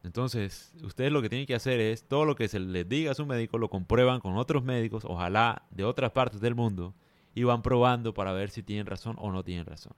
Entonces, 0.03 0.71
ustedes 0.81 1.11
lo 1.11 1.21
que 1.21 1.27
tienen 1.27 1.45
que 1.45 1.55
hacer 1.55 1.81
es, 1.81 2.07
todo 2.07 2.23
lo 2.23 2.35
que 2.35 2.47
se 2.47 2.59
les 2.59 2.87
diga 2.87 3.11
a 3.11 3.15
su 3.15 3.25
médico, 3.25 3.57
lo 3.57 3.69
comprueban 3.69 4.21
con 4.21 4.37
otros 4.37 4.63
médicos, 4.63 5.03
ojalá 5.03 5.63
de 5.71 5.83
otras 5.83 6.11
partes 6.11 6.39
del 6.39 6.55
mundo, 6.55 6.93
y 7.33 7.43
van 7.43 7.61
probando 7.61 8.13
para 8.13 8.31
ver 8.31 8.49
si 8.49 8.63
tienen 8.63 8.85
razón 8.85 9.17
o 9.19 9.33
no 9.33 9.43
tienen 9.43 9.65
razón 9.65 9.93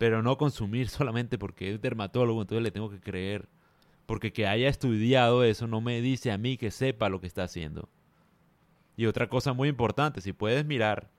pero 0.00 0.22
no 0.22 0.38
consumir 0.38 0.88
solamente 0.88 1.36
porque 1.36 1.74
es 1.74 1.82
dermatólogo, 1.82 2.40
entonces 2.40 2.62
le 2.62 2.70
tengo 2.70 2.88
que 2.88 3.00
creer. 3.00 3.50
Porque 4.06 4.32
que 4.32 4.46
haya 4.46 4.66
estudiado 4.66 5.44
eso 5.44 5.66
no 5.66 5.82
me 5.82 6.00
dice 6.00 6.32
a 6.32 6.38
mí 6.38 6.56
que 6.56 6.70
sepa 6.70 7.10
lo 7.10 7.20
que 7.20 7.26
está 7.26 7.44
haciendo. 7.44 7.90
Y 8.96 9.04
otra 9.04 9.28
cosa 9.28 9.52
muy 9.52 9.68
importante, 9.68 10.22
si 10.22 10.32
puedes 10.32 10.64
mirar 10.64 11.10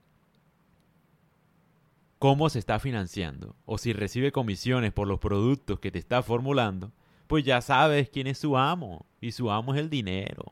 cómo 2.18 2.50
se 2.50 2.58
está 2.58 2.80
financiando 2.80 3.56
o 3.66 3.78
si 3.78 3.94
recibe 3.94 4.32
comisiones 4.32 4.92
por 4.92 5.08
los 5.08 5.20
productos 5.20 5.80
que 5.80 5.92
te 5.92 6.00
está 6.00 6.24
formulando, 6.24 6.92
pues 7.28 7.46
ya 7.46 7.62
sabes 7.62 8.10
quién 8.10 8.26
es 8.26 8.40
su 8.40 8.58
amo 8.58 9.06
y 9.22 9.32
su 9.32 9.52
amo 9.52 9.76
es 9.76 9.80
el 9.80 9.92
dinero. 9.92 10.46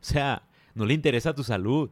O 0.00 0.04
sea, 0.04 0.42
no 0.74 0.86
le 0.86 0.94
interesa 0.94 1.36
tu 1.36 1.44
salud. 1.44 1.88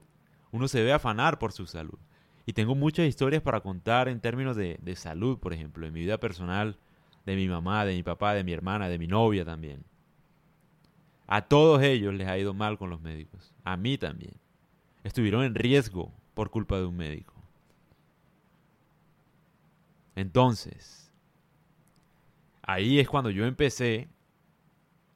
Uno 0.50 0.66
se 0.66 0.78
debe 0.78 0.92
afanar 0.92 1.38
por 1.38 1.52
su 1.52 1.69
salud. 1.69 2.00
Y 2.47 2.53
tengo 2.53 2.75
muchas 2.75 3.07
historias 3.07 3.43
para 3.43 3.61
contar 3.61 4.09
en 4.09 4.21
términos 4.21 4.57
de, 4.57 4.79
de 4.83 4.97
salud, 4.97 5.39
por 5.39 5.53
ejemplo, 5.53 5.87
en 5.87 5.93
mi 5.93 6.01
vida 6.01 6.19
personal, 6.19 6.77
de 7.25 7.37
mi 7.37 7.49
mamá, 7.49 7.85
de 7.85 7.95
mi 7.95 8.03
papá, 8.03 8.35
de 8.35 8.45
mi 8.45 8.53
hermana, 8.53 8.89
de 8.89 8.99
mi 8.99 9.07
novia 9.07 9.45
también. 9.45 9.85
A 11.27 11.43
todos 11.43 11.83
ellos 11.83 12.13
les 12.15 12.29
ha 12.29 12.39
ido 12.39 12.53
mal 12.53 12.79
con 12.79 12.91
los 12.91 13.01
médicos. 13.01 13.55
A 13.65 13.77
mí 13.77 13.97
también. 13.97 14.35
Estuvieron 15.05 15.45
en 15.45 15.55
riesgo 15.55 16.13
por 16.35 16.51
culpa 16.51 16.79
de 16.79 16.85
un 16.85 16.97
médico. 16.97 17.35
Entonces, 20.15 21.11
ahí 22.61 22.99
es 22.99 23.09
cuando 23.09 23.31
yo 23.31 23.47
empecé 23.47 24.09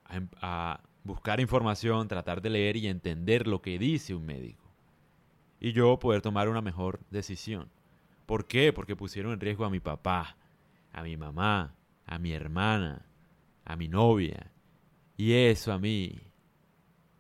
a, 0.04 0.16
em, 0.16 0.28
a, 0.40 0.80
buscar 1.04 1.38
información, 1.40 2.08
tratar 2.08 2.42
de 2.42 2.50
leer 2.50 2.76
y 2.76 2.88
entender 2.88 3.46
lo 3.46 3.62
que 3.62 3.78
dice 3.78 4.14
un 4.14 4.26
médico. 4.26 4.65
Y 5.66 5.72
yo 5.72 5.98
poder 5.98 6.22
tomar 6.22 6.48
una 6.48 6.62
mejor 6.62 7.00
decisión. 7.10 7.68
¿Por 8.24 8.46
qué? 8.46 8.72
Porque 8.72 8.94
pusieron 8.94 9.32
en 9.32 9.40
riesgo 9.40 9.64
a 9.64 9.68
mi 9.68 9.80
papá, 9.80 10.36
a 10.92 11.02
mi 11.02 11.16
mamá, 11.16 11.74
a 12.06 12.20
mi 12.20 12.32
hermana, 12.32 13.04
a 13.64 13.74
mi 13.74 13.88
novia. 13.88 14.52
Y 15.16 15.32
eso 15.32 15.72
a 15.72 15.80
mí 15.80 16.20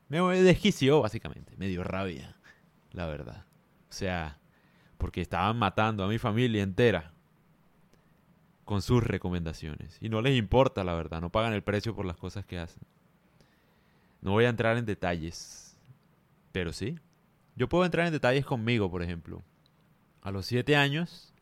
me 0.08 0.20
desquició, 0.42 1.00
básicamente. 1.00 1.56
Me 1.56 1.66
dio 1.66 1.82
rabia, 1.82 2.36
la 2.92 3.06
verdad. 3.06 3.46
O 3.90 3.92
sea, 3.92 4.38
porque 4.96 5.22
estaban 5.22 5.58
matando 5.58 6.04
a 6.04 6.08
mi 6.08 6.18
familia 6.18 6.62
entera 6.62 7.10
con 8.64 8.80
sus 8.80 9.02
recomendaciones. 9.02 9.98
Y 10.00 10.08
no 10.08 10.22
les 10.22 10.38
importa, 10.38 10.84
la 10.84 10.94
verdad. 10.94 11.20
No 11.20 11.32
pagan 11.32 11.52
el 11.52 11.64
precio 11.64 11.96
por 11.96 12.04
las 12.04 12.16
cosas 12.16 12.46
que 12.46 12.60
hacen. 12.60 12.84
No 14.20 14.30
voy 14.30 14.44
a 14.44 14.50
entrar 14.50 14.76
en 14.76 14.86
detalles. 14.86 15.76
Pero 16.52 16.72
sí. 16.72 16.96
Yo 17.56 17.68
puedo 17.68 17.84
entrar 17.86 18.06
en 18.06 18.12
detalles 18.12 18.44
conmigo, 18.44 18.90
por 18.90 19.02
ejemplo. 19.02 19.42
A 20.22 20.30
los 20.30 20.46
siete 20.46 20.76
años 20.76 21.32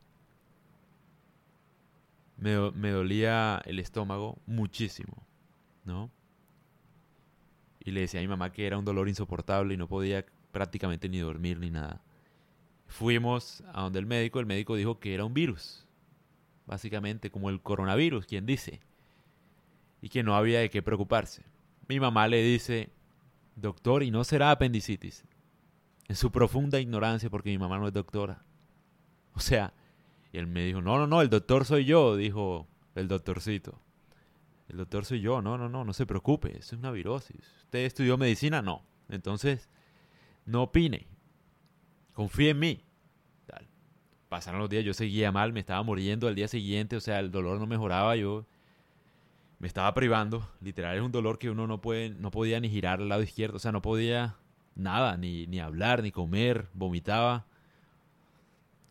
me, 2.37 2.51
dolía 2.91 3.61
el 3.65 3.79
estómago 3.79 4.37
muchísimo, 4.45 5.25
¿no? 5.83 6.09
Y 7.83 7.91
le 7.91 8.01
decía 8.01 8.19
a 8.19 8.23
mi 8.23 8.27
mamá 8.27 8.51
que 8.51 8.65
era 8.65 8.77
un 8.77 8.85
dolor 8.85 9.09
insoportable 9.09 9.73
y 9.73 9.77
no 9.77 9.87
podía 9.87 10.25
prácticamente 10.51 11.09
ni 11.09 11.19
dormir 11.19 11.59
ni 11.59 11.69
nada. 11.69 12.01
Fuimos 12.87 13.63
a 13.73 13.81
donde 13.81 13.99
el 13.99 14.05
médico, 14.05 14.39
el 14.39 14.45
médico 14.45 14.75
dijo 14.75 14.99
que 14.99 15.13
era 15.13 15.25
un 15.25 15.33
virus, 15.33 15.85
básicamente 16.65 17.29
como 17.29 17.49
el 17.49 17.61
coronavirus, 17.61 18.25
quien 18.25 18.45
dice, 18.45 18.79
y 20.01 20.09
que 20.09 20.23
no 20.23 20.35
había 20.35 20.59
de 20.59 20.69
qué 20.69 20.81
preocuparse. 20.81 21.43
Mi 21.87 21.99
mamá 21.99 22.27
le 22.27 22.41
dice, 22.41 22.89
doctor, 23.55 24.01
¿y 24.01 24.11
no 24.11 24.23
será 24.23 24.51
apendicitis? 24.51 25.25
En 26.07 26.15
su 26.15 26.31
profunda 26.31 26.79
ignorancia, 26.79 27.29
porque 27.29 27.49
mi 27.49 27.57
mamá 27.57 27.77
no 27.79 27.87
es 27.87 27.93
doctora. 27.93 28.43
O 29.33 29.39
sea, 29.39 29.73
y 30.31 30.37
él 30.37 30.47
me 30.47 30.65
dijo, 30.65 30.81
no, 30.81 30.97
no, 30.97 31.07
no, 31.07 31.21
el 31.21 31.29
doctor 31.29 31.65
soy 31.65 31.85
yo, 31.85 32.15
dijo 32.15 32.67
el 32.95 33.07
doctorcito. 33.07 33.79
El 34.67 34.77
doctor 34.77 35.05
soy 35.05 35.21
yo, 35.21 35.41
no, 35.41 35.57
no, 35.57 35.69
no, 35.69 35.85
no 35.85 35.93
se 35.93 36.05
preocupe, 36.05 36.57
eso 36.57 36.75
es 36.75 36.79
una 36.79 36.91
virosis. 36.91 37.41
¿Usted 37.63 37.79
estudió 37.79 38.17
medicina? 38.17 38.61
No. 38.61 38.83
Entonces, 39.09 39.69
no 40.45 40.63
opine. 40.63 41.07
Confíe 42.13 42.51
en 42.51 42.59
mí. 42.59 42.83
Tal. 43.45 43.67
Pasaron 44.29 44.59
los 44.59 44.69
días, 44.69 44.83
yo 44.83 44.93
seguía 44.93 45.31
mal, 45.31 45.53
me 45.53 45.59
estaba 45.59 45.83
muriendo 45.83 46.27
al 46.27 46.35
día 46.35 46.47
siguiente, 46.47 46.95
o 46.95 47.01
sea, 47.01 47.19
el 47.19 47.31
dolor 47.31 47.59
no 47.59 47.67
mejoraba, 47.67 48.15
yo 48.15 48.45
me 49.59 49.67
estaba 49.67 49.93
privando. 49.93 50.49
Literal, 50.61 50.97
es 50.97 51.03
un 51.03 51.11
dolor 51.11 51.37
que 51.37 51.49
uno 51.49 51.67
no, 51.67 51.81
puede, 51.81 52.09
no 52.09 52.31
podía 52.31 52.59
ni 52.59 52.69
girar 52.69 53.01
al 53.01 53.09
lado 53.09 53.21
izquierdo, 53.21 53.57
o 53.57 53.59
sea, 53.59 53.71
no 53.71 53.81
podía 53.81 54.37
nada, 54.75 55.17
ni, 55.17 55.47
ni 55.47 55.59
hablar, 55.59 56.03
ni 56.03 56.11
comer, 56.11 56.67
vomitaba. 56.73 57.45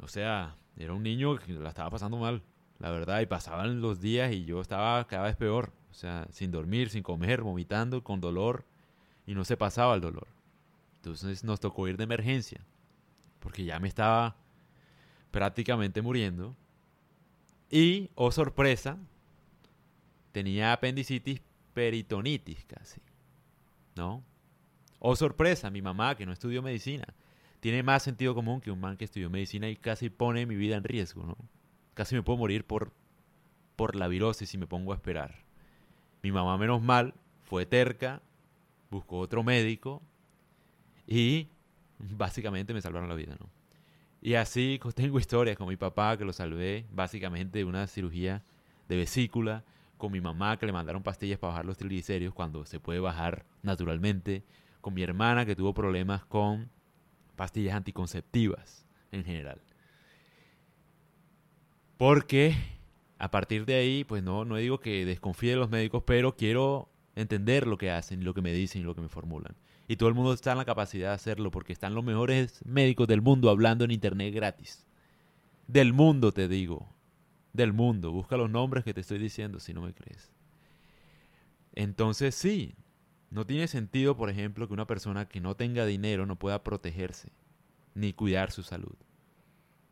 O 0.01 0.09
sea, 0.09 0.57
era 0.77 0.93
un 0.93 1.03
niño 1.03 1.37
que 1.37 1.53
la 1.53 1.69
estaba 1.69 1.91
pasando 1.91 2.17
mal, 2.17 2.43
la 2.79 2.91
verdad, 2.91 3.21
y 3.21 3.27
pasaban 3.27 3.81
los 3.81 4.01
días 4.01 4.33
y 4.33 4.45
yo 4.45 4.61
estaba 4.61 5.07
cada 5.07 5.25
vez 5.25 5.37
peor, 5.37 5.73
o 5.91 5.95
sea, 5.95 6.27
sin 6.31 6.51
dormir, 6.51 6.91
sin 6.91 7.03
comer, 7.03 7.43
vomitando, 7.43 8.03
con 8.03 8.21
dolor, 8.21 8.65
y 9.27 9.35
no 9.35 9.45
se 9.45 9.57
pasaba 9.57 9.95
el 9.95 10.01
dolor. 10.01 10.27
Entonces 10.97 11.45
nos 11.45 11.61
tocó 11.61 11.87
ir 11.89 11.97
de 11.97 12.05
emergencia, 12.05 12.61
porque 13.41 13.65
ya 13.65 13.79
me 13.79 13.89
estaba 13.89 14.37
prácticamente 15.31 16.03
muriendo. 16.03 16.57
Y, 17.71 18.11
oh 18.15 18.31
sorpresa, 18.31 18.99
tenía 20.33 20.73
apendicitis 20.73 21.41
peritonitis 21.73 22.65
casi, 22.65 23.01
¿no? 23.97 24.23
Oh 25.07 25.17
sorpresa, 25.17 25.71
mi 25.71 25.83
mamá 25.83 26.15
que 26.15 26.25
no 26.25 26.33
estudió 26.33 26.63
medicina 26.63 27.05
tiene 27.61 27.83
más 27.83 28.03
sentido 28.03 28.35
común 28.35 28.63
que 28.63 28.71
un 28.71 28.81
man 28.81 28.97
que 28.97 29.05
estudió 29.05 29.29
medicina 29.29 29.69
y 29.69 29.77
casi 29.77 30.09
pone 30.09 30.47
mi 30.47 30.57
vida 30.57 30.77
en 30.77 30.83
riesgo, 30.83 31.27
¿no? 31.27 31.37
Casi 31.93 32.15
me 32.15 32.23
puedo 32.23 32.39
morir 32.39 32.65
por, 32.65 32.91
por 33.77 33.97
la 33.97 34.09
virosis 34.09 34.49
si 34.49 34.57
me 34.57 34.67
pongo 34.67 34.93
a 34.93 34.95
esperar. 34.95 35.45
Mi 36.23 36.33
mamá, 36.33 36.57
menos 36.57 36.81
mal, 36.81 37.13
fue 37.43 37.67
terca, 37.67 38.23
buscó 38.91 39.19
otro 39.19 39.43
médico 39.43 40.01
y 41.07 41.49
básicamente 41.99 42.73
me 42.73 42.81
salvaron 42.81 43.11
la 43.11 43.15
vida, 43.15 43.37
¿no? 43.39 43.51
Y 44.23 44.37
así 44.37 44.81
tengo 44.95 45.19
historias 45.19 45.59
con 45.59 45.69
mi 45.69 45.77
papá 45.77 46.17
que 46.17 46.25
lo 46.25 46.33
salvé 46.33 46.87
básicamente 46.91 47.59
de 47.59 47.67
una 47.67 47.87
cirugía 47.89 48.43
de 48.89 48.97
vesícula, 48.97 49.65
con 49.99 50.13
mi 50.13 50.23
mamá 50.23 50.57
que 50.57 50.65
le 50.65 50.73
mandaron 50.73 51.03
pastillas 51.03 51.39
para 51.39 51.51
bajar 51.51 51.67
los 51.67 51.77
triglicéridos 51.77 52.33
cuando 52.33 52.65
se 52.65 52.81
puede 52.81 53.01
bajar 53.01 53.45
naturalmente, 53.63 54.45
con 54.85 54.93
mi 54.93 55.03
hermana 55.03 55.47
que 55.47 55.57
tuvo 55.57 55.73
problemas 55.73 56.27
con 56.27 56.69
pastillas 57.37 57.75
anticonceptivas 57.75 58.85
en 59.13 59.25
general. 59.25 59.63
Porque 61.97 62.55
a 63.19 63.31
partir 63.31 63.65
de 63.65 63.77
ahí, 63.77 64.05
pues 64.05 64.23
no, 64.23 64.45
no 64.45 64.57
digo 64.57 64.81
que 64.81 65.07
desconfíe 65.07 65.53
de 65.53 65.57
los 65.57 65.71
médicos, 65.71 66.03
pero 66.05 66.37
quiero 66.37 66.91
entender 67.15 67.67
lo 67.67 67.79
que 67.79 67.91
hacen, 67.91 68.25
lo 68.25 68.35
que 68.35 68.43
me 68.43 68.53
dicen 68.53 68.83
y 68.83 68.85
lo 68.85 68.95
que 68.95 69.01
me 69.01 69.09
formulan. 69.09 69.57
Y 69.89 69.97
todo 69.97 70.11
el 70.11 70.15
mundo 70.15 70.35
está 70.35 70.53
en 70.53 70.59
la 70.59 70.67
capacidad 70.67 71.09
de 71.09 71.15
hacerlo 71.15 71.51
porque 71.51 71.73
están 71.73 71.95
los 71.95 72.05
mejores 72.05 72.63
médicos 72.67 73.09
del 73.09 73.23
mundo 73.23 73.49
hablando 73.49 73.87
en 73.87 73.91
internet 73.91 74.35
gratis. 74.35 74.87
Del 75.67 75.95
mundo, 75.95 76.31
te 76.31 76.47
digo. 76.47 76.91
Del 77.55 77.73
mundo. 77.73 78.13
Busca 78.13 78.37
los 78.37 78.51
nombres 78.51 78.85
que 78.85 78.93
te 78.93 79.01
estoy 79.01 79.19
diciendo 79.19 79.61
si 79.61 79.73
no 79.73 79.81
me 79.81 79.95
crees. 79.95 80.31
Entonces 81.73 82.35
sí, 82.35 82.75
no 83.31 83.47
tiene 83.47 83.69
sentido, 83.69 84.17
por 84.17 84.31
ejemplo, 84.31 84.67
que 84.67 84.75
una 84.75 84.87
persona 84.87 85.27
que 85.27 85.41
no 85.41 85.57
tenga 85.57 85.87
dinero 85.87 86.27
no 86.27 86.39
pueda 86.39 86.63
protegerse 86.63 87.33
ni 87.95 88.13
cuidar 88.13 88.51
su 88.51 88.63
salud. 88.63 88.97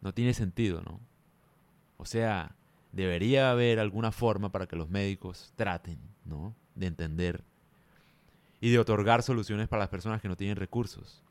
No 0.00 0.12
tiene 0.12 0.34
sentido, 0.34 0.82
¿no? 0.82 1.00
O 1.96 2.04
sea, 2.04 2.56
debería 2.92 3.50
haber 3.50 3.78
alguna 3.78 4.12
forma 4.12 4.50
para 4.52 4.66
que 4.66 4.76
los 4.76 4.88
médicos 4.88 5.52
traten, 5.56 5.98
¿no? 6.24 6.54
De 6.74 6.86
entender 6.86 7.44
y 8.62 8.70
de 8.70 8.78
otorgar 8.78 9.24
soluciones 9.24 9.68
para 9.68 9.80
las 9.80 9.88
personas 9.88 10.22
que 10.22 10.28
no 10.28 10.36
tienen 10.36 10.56
recursos. 10.56 11.24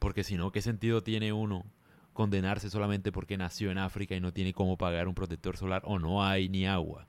Porque 0.00 0.24
si 0.24 0.36
no, 0.36 0.50
¿qué 0.50 0.60
sentido 0.60 1.04
tiene 1.04 1.32
uno 1.32 1.64
condenarse 2.12 2.68
solamente 2.68 3.12
porque 3.12 3.38
nació 3.38 3.70
en 3.70 3.78
África 3.78 4.16
y 4.16 4.20
no 4.20 4.32
tiene 4.32 4.52
cómo 4.52 4.76
pagar 4.76 5.06
un 5.06 5.14
protector 5.14 5.56
solar 5.56 5.82
o 5.84 6.00
no 6.00 6.24
hay 6.24 6.48
ni 6.48 6.66
agua? 6.66 7.06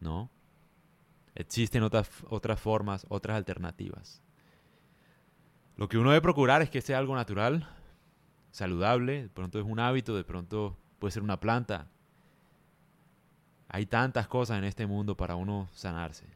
¿No? 0.00 0.30
Existen 1.34 1.82
otras, 1.82 2.08
otras 2.28 2.60
formas, 2.60 3.06
otras 3.08 3.36
alternativas. 3.36 4.22
Lo 5.76 5.88
que 5.88 5.98
uno 5.98 6.10
debe 6.10 6.22
procurar 6.22 6.62
es 6.62 6.70
que 6.70 6.80
sea 6.80 6.98
algo 6.98 7.16
natural, 7.16 7.68
saludable, 8.52 9.22
de 9.22 9.28
pronto 9.28 9.58
es 9.58 9.64
un 9.64 9.80
hábito, 9.80 10.14
de 10.14 10.22
pronto 10.22 10.76
puede 11.00 11.10
ser 11.10 11.24
una 11.24 11.40
planta. 11.40 11.88
Hay 13.68 13.86
tantas 13.86 14.28
cosas 14.28 14.58
en 14.58 14.64
este 14.64 14.86
mundo 14.86 15.16
para 15.16 15.34
uno 15.34 15.68
sanarse, 15.72 16.28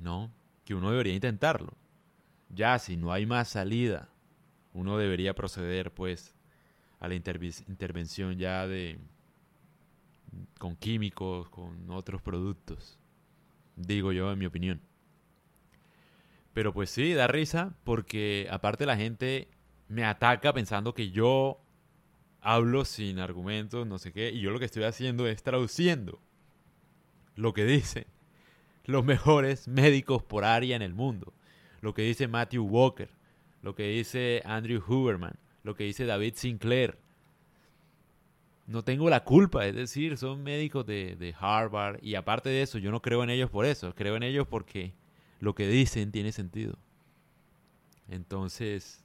¿no? 0.00 0.30
Que 0.64 0.76
uno 0.76 0.92
debería 0.92 1.14
intentarlo. 1.14 1.76
Ya, 2.50 2.78
si 2.78 2.96
no 2.96 3.12
hay 3.12 3.26
más 3.26 3.48
salida, 3.48 4.08
uno 4.72 4.96
debería 4.98 5.34
proceder, 5.34 5.92
pues, 5.92 6.36
a 7.00 7.08
la 7.08 7.14
intervención 7.14 8.38
ya 8.38 8.68
de 8.68 9.00
con 10.58 10.76
químicos, 10.76 11.48
con 11.48 11.90
otros 11.90 12.22
productos 12.22 12.99
digo 13.86 14.12
yo 14.12 14.32
en 14.32 14.38
mi 14.38 14.46
opinión. 14.46 14.80
Pero 16.52 16.72
pues 16.72 16.90
sí, 16.90 17.12
da 17.12 17.26
risa 17.26 17.74
porque 17.84 18.48
aparte 18.50 18.86
la 18.86 18.96
gente 18.96 19.48
me 19.88 20.04
ataca 20.04 20.52
pensando 20.52 20.94
que 20.94 21.10
yo 21.10 21.60
hablo 22.40 22.84
sin 22.84 23.18
argumentos, 23.18 23.86
no 23.86 23.98
sé 23.98 24.12
qué, 24.12 24.30
y 24.30 24.40
yo 24.40 24.50
lo 24.50 24.58
que 24.58 24.64
estoy 24.64 24.84
haciendo 24.84 25.26
es 25.26 25.42
traduciendo 25.42 26.20
lo 27.36 27.52
que 27.52 27.64
dicen 27.64 28.06
los 28.84 29.04
mejores 29.04 29.68
médicos 29.68 30.22
por 30.22 30.44
área 30.44 30.76
en 30.76 30.82
el 30.82 30.94
mundo, 30.94 31.32
lo 31.80 31.94
que 31.94 32.02
dice 32.02 32.28
Matthew 32.28 32.64
Walker, 32.64 33.10
lo 33.62 33.74
que 33.74 33.88
dice 33.88 34.42
Andrew 34.44 34.82
Huberman, 34.86 35.38
lo 35.62 35.74
que 35.74 35.84
dice 35.84 36.06
David 36.06 36.34
Sinclair. 36.36 36.98
No 38.70 38.84
tengo 38.84 39.10
la 39.10 39.24
culpa, 39.24 39.66
es 39.66 39.74
decir, 39.74 40.16
son 40.16 40.44
médicos 40.44 40.86
de, 40.86 41.16
de 41.16 41.34
Harvard 41.36 41.98
y 42.02 42.14
aparte 42.14 42.48
de 42.50 42.62
eso, 42.62 42.78
yo 42.78 42.92
no 42.92 43.02
creo 43.02 43.24
en 43.24 43.30
ellos 43.30 43.50
por 43.50 43.66
eso, 43.66 43.92
creo 43.96 44.14
en 44.14 44.22
ellos 44.22 44.46
porque 44.48 44.92
lo 45.40 45.56
que 45.56 45.66
dicen 45.66 46.12
tiene 46.12 46.30
sentido. 46.30 46.78
Entonces, 48.08 49.04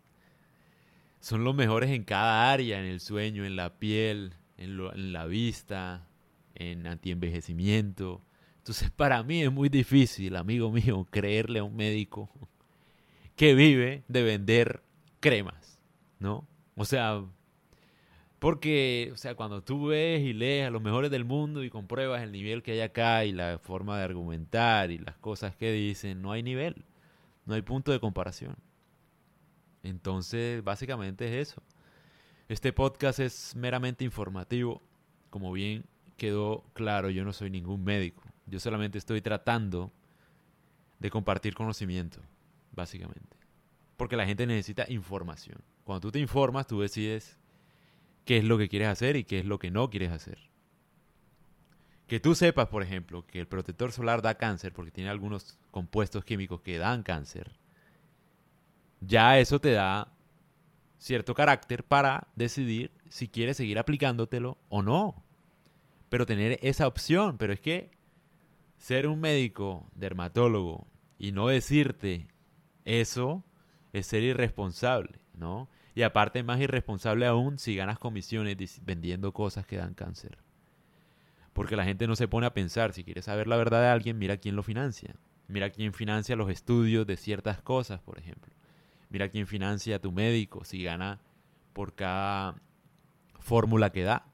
son 1.20 1.44
los 1.44 1.56
mejores 1.56 1.90
en 1.90 2.04
cada 2.04 2.52
área, 2.52 2.80
en 2.80 2.86
el 2.86 3.00
sueño, 3.00 3.44
en 3.44 3.56
la 3.56 3.80
piel, 3.80 4.36
en, 4.58 4.80
en 4.80 5.14
la 5.14 5.26
vista, 5.26 6.08
en 6.54 6.86
antienvejecimiento. 6.86 8.22
Entonces, 8.60 8.92
para 8.96 9.24
mí 9.24 9.42
es 9.42 9.52
muy 9.52 9.70
difícil, 9.70 10.36
amigo 10.36 10.72
mío, 10.72 11.08
creerle 11.10 11.58
a 11.58 11.64
un 11.64 11.76
médico 11.76 12.30
que 13.36 13.56
vive 13.56 14.04
de 14.10 14.22
vender 14.22 14.84
cremas, 15.20 15.80
¿no? 16.20 16.48
O 16.76 16.86
sea, 16.86 17.24
porque, 18.46 19.10
o 19.12 19.18
sea, 19.18 19.34
cuando 19.34 19.64
tú 19.64 19.88
ves 19.88 20.22
y 20.22 20.32
lees 20.32 20.68
a 20.68 20.70
los 20.70 20.80
mejores 20.80 21.10
del 21.10 21.26
mundo 21.26 21.64
y 21.64 21.72
compruebas 21.72 22.22
el 22.22 22.32
nivel 22.32 22.62
que 22.62 22.74
hay 22.74 22.82
acá 22.82 23.26
y 23.26 23.32
la 23.32 23.58
forma 23.58 23.98
de 23.98 24.04
argumentar 24.04 24.92
y 24.92 25.00
las 25.00 25.18
cosas 25.18 25.56
que 25.56 25.72
dicen, 25.72 26.22
no 26.22 26.32
hay 26.32 26.44
nivel, 26.44 26.86
no 27.48 27.56
hay 27.56 27.64
punto 27.64 27.92
de 27.92 28.00
comparación. 28.00 28.56
Entonces, 29.82 30.64
básicamente 30.64 31.26
es 31.26 31.50
eso. 31.50 31.64
Este 32.48 32.72
podcast 32.72 33.18
es 33.20 33.56
meramente 33.56 34.06
informativo. 34.06 34.84
Como 35.32 35.52
bien 35.52 35.84
quedó 36.16 36.66
claro, 36.76 37.10
yo 37.10 37.26
no 37.26 37.34
soy 37.34 37.50
ningún 37.50 37.84
médico. 37.84 38.22
Yo 38.46 38.60
solamente 38.60 39.00
estoy 39.00 39.22
tratando 39.22 39.92
de 41.00 41.10
compartir 41.10 41.56
conocimiento, 41.56 42.20
básicamente. 42.74 43.38
Porque 43.98 44.16
la 44.16 44.28
gente 44.28 44.46
necesita 44.46 44.86
información. 44.88 45.64
Cuando 45.84 46.02
tú 46.02 46.12
te 46.12 46.20
informas, 46.20 46.68
tú 46.68 46.82
decides 46.82 47.40
qué 48.26 48.38
es 48.38 48.44
lo 48.44 48.58
que 48.58 48.68
quieres 48.68 48.90
hacer 48.90 49.16
y 49.16 49.24
qué 49.24 49.40
es 49.40 49.46
lo 49.46 49.60
que 49.60 49.72
no 49.72 49.90
quieres 49.90 50.12
hacer. 50.12 50.50
Que 52.08 52.20
tú 52.20 52.36
sepas, 52.36 52.68
por 52.68 52.84
ejemplo, 52.84 53.26
que 53.26 53.40
el 53.40 53.48
protector 53.48 53.92
solar 53.92 54.22
da 54.22 54.36
cáncer 54.36 54.74
porque 54.74 54.92
tiene 54.92 55.10
algunos 55.10 55.58
compuestos 55.72 56.24
químicos 56.24 56.62
que 56.62 56.78
dan 56.78 57.04
cáncer. 57.04 57.52
Ya 59.02 59.40
eso 59.40 59.60
te 59.60 59.72
da 59.72 60.12
cierto 60.98 61.34
carácter 61.34 61.84
para 61.84 62.28
decidir 62.36 62.92
si 63.10 63.28
quieres 63.28 63.58
seguir 63.58 63.80
aplicándotelo 63.80 64.58
o 64.70 64.82
no. 64.82 65.24
Pero 66.10 66.26
tener 66.26 66.60
esa 66.62 66.88
opción, 66.88 67.38
pero 67.38 67.54
es 67.54 67.60
que 67.60 67.92
ser 68.78 69.08
un 69.08 69.20
médico 69.20 69.90
dermatólogo 69.96 70.88
y 71.18 71.32
no 71.32 71.48
decirte 71.48 72.28
eso 72.86 73.44
es 73.94 74.06
ser 74.06 74.24
irresponsable, 74.24 75.20
¿no? 75.34 75.70
Y 75.96 76.04
aparte 76.04 76.44
más 76.44 76.60
irresponsable 76.60 77.26
aún 77.26 77.58
si 77.58 77.76
ganas 77.76 77.98
comisiones 77.98 78.58
vendiendo 78.86 79.32
cosas 79.32 79.66
que 79.66 79.78
dan 79.78 79.94
cáncer. 79.94 80.38
Porque 81.54 81.78
la 81.78 81.86
gente 81.86 82.06
no 82.06 82.18
se 82.18 82.28
pone 82.28 82.46
a 82.46 82.54
pensar, 82.54 82.92
si 82.92 83.06
quieres 83.06 83.26
saber 83.26 83.48
la 83.48 83.56
verdad 83.56 83.82
de 83.82 83.88
alguien, 83.88 84.20
mira 84.20 84.36
quién 84.36 84.58
lo 84.58 84.64
financia. 84.64 85.16
Mira 85.48 85.70
quién 85.70 85.94
financia 85.94 86.36
los 86.36 86.50
estudios 86.50 87.08
de 87.08 87.16
ciertas 87.16 87.62
cosas, 87.62 88.02
por 88.02 88.20
ejemplo. 88.20 88.54
Mira 89.10 89.30
quién 89.30 89.48
financia 89.48 89.96
a 89.96 90.00
tu 90.00 90.12
médico, 90.12 90.66
si 90.66 90.84
gana 90.84 91.22
por 91.72 91.96
cada 91.96 92.56
fórmula 93.40 93.92
que 93.92 94.04
da, 94.04 94.26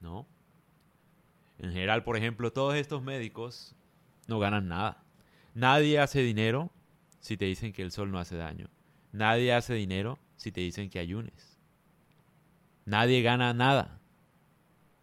¿no? 0.00 0.26
En 1.58 1.72
general, 1.72 2.04
por 2.04 2.18
ejemplo, 2.18 2.52
todos 2.52 2.74
estos 2.74 3.02
médicos 3.02 3.74
no 4.26 4.38
ganan 4.38 4.68
nada. 4.68 5.02
Nadie 5.54 6.00
hace 6.00 6.20
dinero 6.20 6.70
si 7.20 7.38
te 7.38 7.46
dicen 7.46 7.72
que 7.72 7.82
el 7.82 7.92
sol 7.92 8.10
no 8.10 8.18
hace 8.18 8.36
daño. 8.36 8.68
Nadie 9.12 9.54
hace 9.54 9.72
dinero 9.72 10.18
si 10.38 10.50
te 10.50 10.62
dicen 10.62 10.88
que 10.88 10.98
ayunes. 10.98 11.58
Nadie 12.86 13.20
gana 13.20 13.52
nada. 13.52 14.00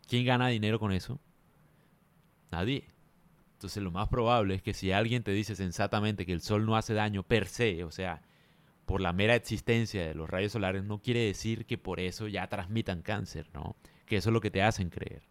¿Quién 0.07 0.25
gana 0.25 0.47
dinero 0.47 0.79
con 0.79 0.91
eso? 0.91 1.19
Nadie. 2.51 2.87
Entonces 3.53 3.83
lo 3.83 3.91
más 3.91 4.07
probable 4.07 4.55
es 4.55 4.63
que 4.63 4.73
si 4.73 4.91
alguien 4.91 5.23
te 5.23 5.31
dice 5.31 5.55
sensatamente 5.55 6.25
que 6.25 6.33
el 6.33 6.41
sol 6.41 6.65
no 6.65 6.75
hace 6.75 6.93
daño 6.93 7.23
per 7.23 7.47
se, 7.47 7.83
o 7.83 7.91
sea, 7.91 8.23
por 8.85 9.01
la 9.01 9.13
mera 9.13 9.35
existencia 9.35 10.05
de 10.05 10.15
los 10.15 10.29
rayos 10.29 10.53
solares, 10.53 10.83
no 10.83 10.99
quiere 10.99 11.21
decir 11.21 11.65
que 11.65 11.77
por 11.77 11.99
eso 11.99 12.27
ya 12.27 12.47
transmitan 12.47 13.01
cáncer, 13.01 13.49
¿no? 13.53 13.75
Que 14.05 14.17
eso 14.17 14.29
es 14.29 14.33
lo 14.33 14.41
que 14.41 14.51
te 14.51 14.61
hacen 14.61 14.89
creer. 14.89 15.23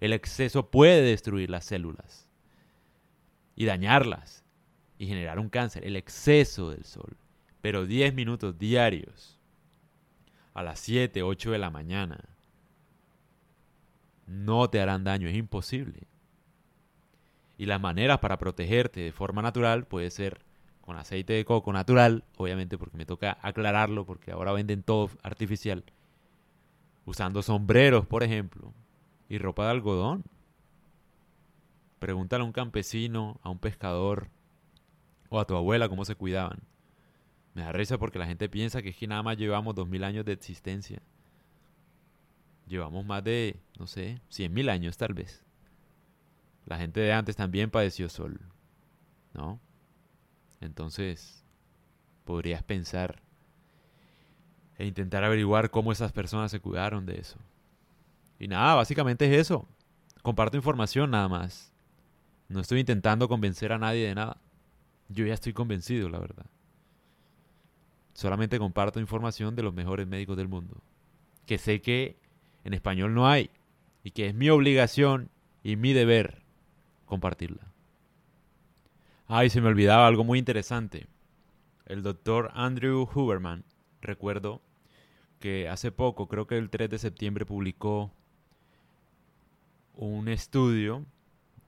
El 0.00 0.12
exceso 0.12 0.70
puede 0.70 1.02
destruir 1.02 1.50
las 1.50 1.64
células 1.64 2.28
y 3.54 3.64
dañarlas 3.64 4.44
y 4.98 5.06
generar 5.06 5.38
un 5.38 5.48
cáncer, 5.48 5.86
el 5.86 5.96
exceso 5.96 6.70
del 6.70 6.84
sol. 6.84 7.16
Pero 7.60 7.86
10 7.86 8.14
minutos 8.14 8.58
diarios 8.58 9.35
a 10.56 10.62
las 10.62 10.80
7, 10.80 11.22
8 11.22 11.50
de 11.50 11.58
la 11.58 11.70
mañana 11.70 12.18
no 14.26 14.70
te 14.70 14.80
harán 14.80 15.04
daño, 15.04 15.28
es 15.28 15.36
imposible. 15.36 16.08
Y 17.58 17.66
las 17.66 17.78
maneras 17.78 18.20
para 18.20 18.38
protegerte 18.38 19.00
de 19.00 19.12
forma 19.12 19.42
natural 19.42 19.86
puede 19.86 20.10
ser 20.10 20.40
con 20.80 20.96
aceite 20.96 21.34
de 21.34 21.44
coco 21.44 21.74
natural, 21.74 22.24
obviamente 22.38 22.78
porque 22.78 22.96
me 22.96 23.04
toca 23.04 23.36
aclararlo 23.42 24.06
porque 24.06 24.32
ahora 24.32 24.52
venden 24.52 24.82
todo 24.82 25.10
artificial. 25.22 25.84
Usando 27.04 27.42
sombreros, 27.42 28.06
por 28.06 28.22
ejemplo, 28.22 28.72
y 29.28 29.36
ropa 29.36 29.64
de 29.64 29.72
algodón. 29.72 30.24
Pregúntale 31.98 32.44
a 32.44 32.46
un 32.46 32.52
campesino, 32.52 33.40
a 33.42 33.50
un 33.50 33.58
pescador 33.58 34.28
o 35.28 35.38
a 35.38 35.44
tu 35.44 35.54
abuela 35.54 35.90
cómo 35.90 36.06
se 36.06 36.14
cuidaban. 36.14 36.62
Me 37.56 37.62
da 37.62 37.72
risa 37.72 37.96
porque 37.96 38.18
la 38.18 38.26
gente 38.26 38.50
piensa 38.50 38.82
que 38.82 38.90
es 38.90 38.96
que 38.96 39.06
nada 39.06 39.22
más 39.22 39.38
llevamos 39.38 39.74
dos 39.74 39.88
mil 39.88 40.04
años 40.04 40.26
de 40.26 40.32
existencia. 40.32 41.00
Llevamos 42.68 43.06
más 43.06 43.24
de, 43.24 43.58
no 43.78 43.86
sé, 43.86 44.20
cien 44.28 44.52
mil 44.52 44.68
años 44.68 44.98
tal 44.98 45.14
vez. 45.14 45.42
La 46.66 46.76
gente 46.76 47.00
de 47.00 47.14
antes 47.14 47.34
también 47.34 47.70
padeció 47.70 48.10
sol, 48.10 48.38
¿no? 49.32 49.58
Entonces, 50.60 51.46
podrías 52.26 52.62
pensar 52.62 53.22
e 54.76 54.84
intentar 54.84 55.24
averiguar 55.24 55.70
cómo 55.70 55.92
esas 55.92 56.12
personas 56.12 56.50
se 56.50 56.60
cuidaron 56.60 57.06
de 57.06 57.20
eso. 57.20 57.38
Y 58.38 58.48
nada, 58.48 58.74
básicamente 58.74 59.32
es 59.32 59.40
eso. 59.40 59.66
Comparto 60.20 60.58
información 60.58 61.10
nada 61.10 61.28
más. 61.28 61.72
No 62.50 62.60
estoy 62.60 62.80
intentando 62.80 63.28
convencer 63.28 63.72
a 63.72 63.78
nadie 63.78 64.06
de 64.08 64.14
nada. 64.14 64.36
Yo 65.08 65.24
ya 65.24 65.32
estoy 65.32 65.54
convencido, 65.54 66.10
la 66.10 66.18
verdad. 66.18 66.44
Solamente 68.16 68.58
comparto 68.58 68.98
información 68.98 69.54
de 69.56 69.62
los 69.62 69.74
mejores 69.74 70.06
médicos 70.06 70.38
del 70.38 70.48
mundo. 70.48 70.78
Que 71.44 71.58
sé 71.58 71.82
que 71.82 72.16
en 72.64 72.72
español 72.72 73.12
no 73.12 73.28
hay. 73.28 73.50
Y 74.04 74.12
que 74.12 74.28
es 74.28 74.34
mi 74.34 74.48
obligación 74.48 75.28
y 75.62 75.76
mi 75.76 75.92
deber 75.92 76.40
compartirla. 77.04 77.70
Ay, 79.28 79.50
se 79.50 79.60
me 79.60 79.68
olvidaba 79.68 80.06
algo 80.06 80.24
muy 80.24 80.38
interesante. 80.38 81.08
El 81.84 82.02
doctor 82.02 82.52
Andrew 82.54 83.06
Huberman, 83.14 83.64
recuerdo 84.00 84.62
que 85.38 85.68
hace 85.68 85.92
poco, 85.92 86.26
creo 86.26 86.46
que 86.46 86.56
el 86.56 86.70
3 86.70 86.88
de 86.88 86.98
septiembre, 86.98 87.44
publicó 87.44 88.10
un 89.94 90.28
estudio 90.28 91.04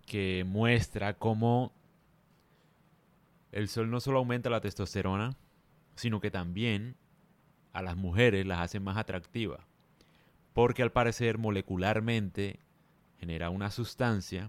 que 0.06 0.44
muestra 0.46 1.12
cómo 1.12 1.72
el 3.52 3.68
sol 3.68 3.90
no 3.90 4.00
solo 4.00 4.20
aumenta 4.20 4.48
la 4.48 4.62
testosterona, 4.62 5.36
sino 5.98 6.20
que 6.20 6.30
también 6.30 6.96
a 7.72 7.82
las 7.82 7.96
mujeres 7.96 8.46
las 8.46 8.60
hace 8.60 8.78
más 8.78 8.96
atractivas. 8.96 9.60
Porque 10.52 10.82
al 10.82 10.92
parecer 10.92 11.38
molecularmente 11.38 12.60
genera 13.18 13.50
una 13.50 13.72
sustancia 13.72 14.48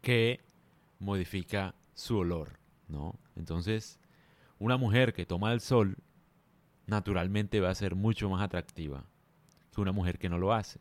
que 0.00 0.40
modifica 0.98 1.74
su 1.94 2.16
olor, 2.16 2.58
¿no? 2.88 3.18
Entonces, 3.36 4.00
una 4.58 4.78
mujer 4.78 5.12
que 5.12 5.26
toma 5.26 5.52
el 5.52 5.60
sol 5.60 5.98
naturalmente 6.86 7.60
va 7.60 7.68
a 7.68 7.74
ser 7.74 7.94
mucho 7.94 8.30
más 8.30 8.42
atractiva 8.42 9.04
que 9.74 9.82
una 9.82 9.92
mujer 9.92 10.18
que 10.18 10.30
no 10.30 10.38
lo 10.38 10.54
hace. 10.54 10.80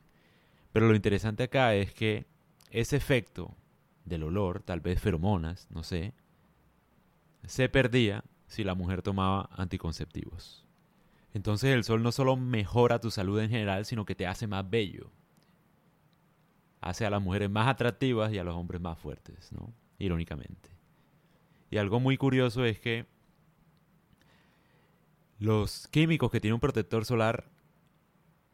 Pero 0.72 0.88
lo 0.88 0.96
interesante 0.96 1.44
acá 1.44 1.76
es 1.76 1.94
que 1.94 2.26
ese 2.72 2.96
efecto 2.96 3.54
del 4.06 4.24
olor, 4.24 4.62
tal 4.64 4.80
vez 4.80 5.02
feromonas, 5.02 5.68
no 5.70 5.84
sé, 5.84 6.14
se 7.46 7.68
perdía 7.68 8.24
si 8.48 8.64
la 8.64 8.76
mujer 8.76 9.02
tomaba 9.02 9.50
anticonceptivos. 9.56 10.66
Entonces 11.34 11.72
el 11.76 11.84
sol 11.84 12.02
no 12.02 12.12
solo 12.12 12.36
mejora 12.36 13.00
tu 13.00 13.12
salud 13.12 13.40
en 13.40 13.50
general, 13.50 13.86
sino 13.86 14.06
que 14.06 14.16
te 14.16 14.26
hace 14.26 14.48
más 14.48 14.68
bello. 14.68 15.12
Hace 16.82 17.06
a 17.06 17.10
las 17.10 17.22
mujeres 17.22 17.50
más 17.50 17.68
atractivas 17.68 18.32
y 18.34 18.40
a 18.40 18.44
los 18.44 18.56
hombres 18.56 18.82
más 18.82 18.98
fuertes, 18.98 19.52
¿no? 19.52 19.74
Irónicamente. 20.00 20.70
Y 21.70 21.78
algo 21.78 22.00
muy 22.00 22.18
curioso 22.18 22.64
es 22.66 22.80
que 22.80 23.06
los 25.40 25.88
químicos 25.90 26.32
que 26.32 26.40
tiene 26.40 26.56
un 26.56 26.60
protector 26.60 27.06
solar 27.06 27.50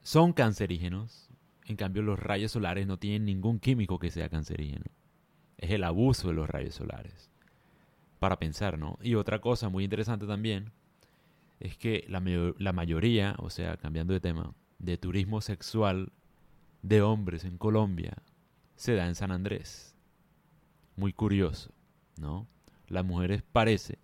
son 0.02 0.34
cancerígenos. 0.34 1.30
En 1.66 1.78
cambio, 1.78 2.02
los 2.02 2.20
rayos 2.20 2.52
solares 2.52 2.88
no 2.88 2.98
tienen 2.98 3.26
ningún 3.26 3.60
químico 3.60 4.00
que 4.00 4.12
sea 4.12 4.30
cancerígeno. 4.30 4.86
Es 5.58 5.72
el 5.72 5.84
abuso 5.84 6.28
de 6.28 6.34
los 6.34 6.50
rayos 6.50 6.76
solares. 6.76 7.33
Para 8.24 8.40
pensar, 8.40 8.80
¿no? 8.80 8.98
Y 9.02 9.16
otra 9.16 9.42
cosa 9.42 9.68
muy 9.68 9.84
interesante 9.84 10.26
también 10.26 10.72
es 11.60 11.76
que 11.78 12.06
la, 12.08 12.22
mayo- 12.22 12.56
la 12.58 12.72
mayoría, 12.72 13.36
o 13.38 13.50
sea, 13.50 13.76
cambiando 13.76 14.14
de 14.14 14.22
tema, 14.22 14.54
de 14.80 14.98
turismo 14.98 15.42
sexual 15.42 16.14
de 16.84 17.02
hombres 17.02 17.44
en 17.44 17.58
Colombia 17.58 18.14
se 18.78 18.96
da 18.96 19.08
en 19.08 19.16
San 19.16 19.32
Andrés. 19.32 19.94
Muy 20.96 21.12
curioso, 21.12 21.72
¿no? 22.18 22.48
Las 22.88 23.04
mujeres 23.04 23.44
parece 23.44 24.00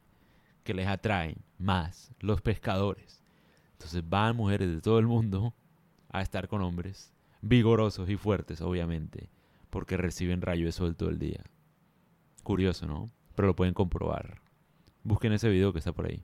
que 0.65 0.73
les 0.73 0.88
atraen 0.88 1.38
más 1.58 2.12
los 2.19 2.41
pescadores. 2.41 3.23
Entonces 3.71 4.03
van 4.05 4.36
mujeres 4.36 4.69
de 4.69 4.82
todo 4.82 4.99
el 4.99 5.08
mundo 5.08 5.53
a 6.10 6.21
estar 6.21 6.49
con 6.49 6.62
hombres 6.62 7.13
vigorosos 7.41 8.10
y 8.10 8.17
fuertes, 8.17 8.60
obviamente, 8.60 9.29
porque 9.69 9.95
reciben 9.95 10.41
rayo 10.41 10.65
de 10.65 10.73
sol 10.73 10.97
todo 10.97 11.08
el 11.08 11.19
día. 11.19 11.41
Curioso, 12.43 12.86
¿no? 12.86 13.10
Pero 13.39 13.47
lo 13.47 13.56
pueden 13.56 13.73
comprobar. 13.73 14.41
Busquen 15.02 15.32
ese 15.32 15.47
video 15.47 15.71
que 15.71 15.80
está 15.80 15.93
por 15.93 16.08
ahí. 16.08 16.21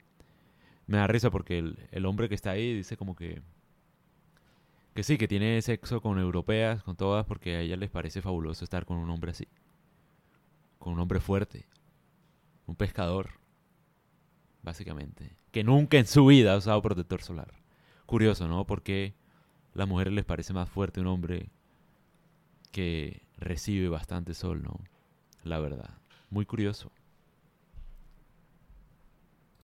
Me 0.85 0.97
da 0.97 1.07
risa 1.07 1.31
porque 1.31 1.59
el, 1.59 1.87
el 1.91 2.05
hombre 2.05 2.27
que 2.27 2.35
está 2.35 2.51
ahí 2.51 2.73
dice 2.73 2.97
como 2.97 3.15
que 3.15 3.41
que 4.93 5.01
sí, 5.01 5.17
que 5.17 5.29
tiene 5.29 5.61
sexo 5.61 6.01
con 6.01 6.19
europeas, 6.19 6.83
con 6.83 6.97
todas, 6.97 7.25
porque 7.25 7.55
a 7.55 7.61
ellas 7.61 7.79
les 7.79 7.89
parece 7.89 8.21
fabuloso 8.21 8.65
estar 8.65 8.85
con 8.85 8.97
un 8.97 9.09
hombre 9.09 9.31
así. 9.31 9.47
Con 10.77 10.91
un 10.91 10.99
hombre 10.99 11.21
fuerte. 11.21 11.65
Un 12.65 12.75
pescador. 12.75 13.29
Básicamente. 14.61 15.37
Que 15.51 15.63
nunca 15.63 15.97
en 15.97 16.07
su 16.07 16.25
vida 16.25 16.51
ha 16.51 16.57
usado 16.57 16.81
protector 16.81 17.21
solar. 17.21 17.53
Curioso, 18.05 18.49
¿no? 18.49 18.67
Porque 18.67 19.13
las 19.73 19.87
mujeres 19.87 20.11
les 20.11 20.25
parece 20.25 20.51
más 20.51 20.67
fuerte 20.67 20.99
un 20.99 21.07
hombre 21.07 21.47
que 22.73 23.21
recibe 23.37 23.87
bastante 23.87 24.33
sol, 24.33 24.61
¿no? 24.61 24.81
La 25.45 25.59
verdad. 25.59 25.91
Muy 26.29 26.45
curioso. 26.45 26.91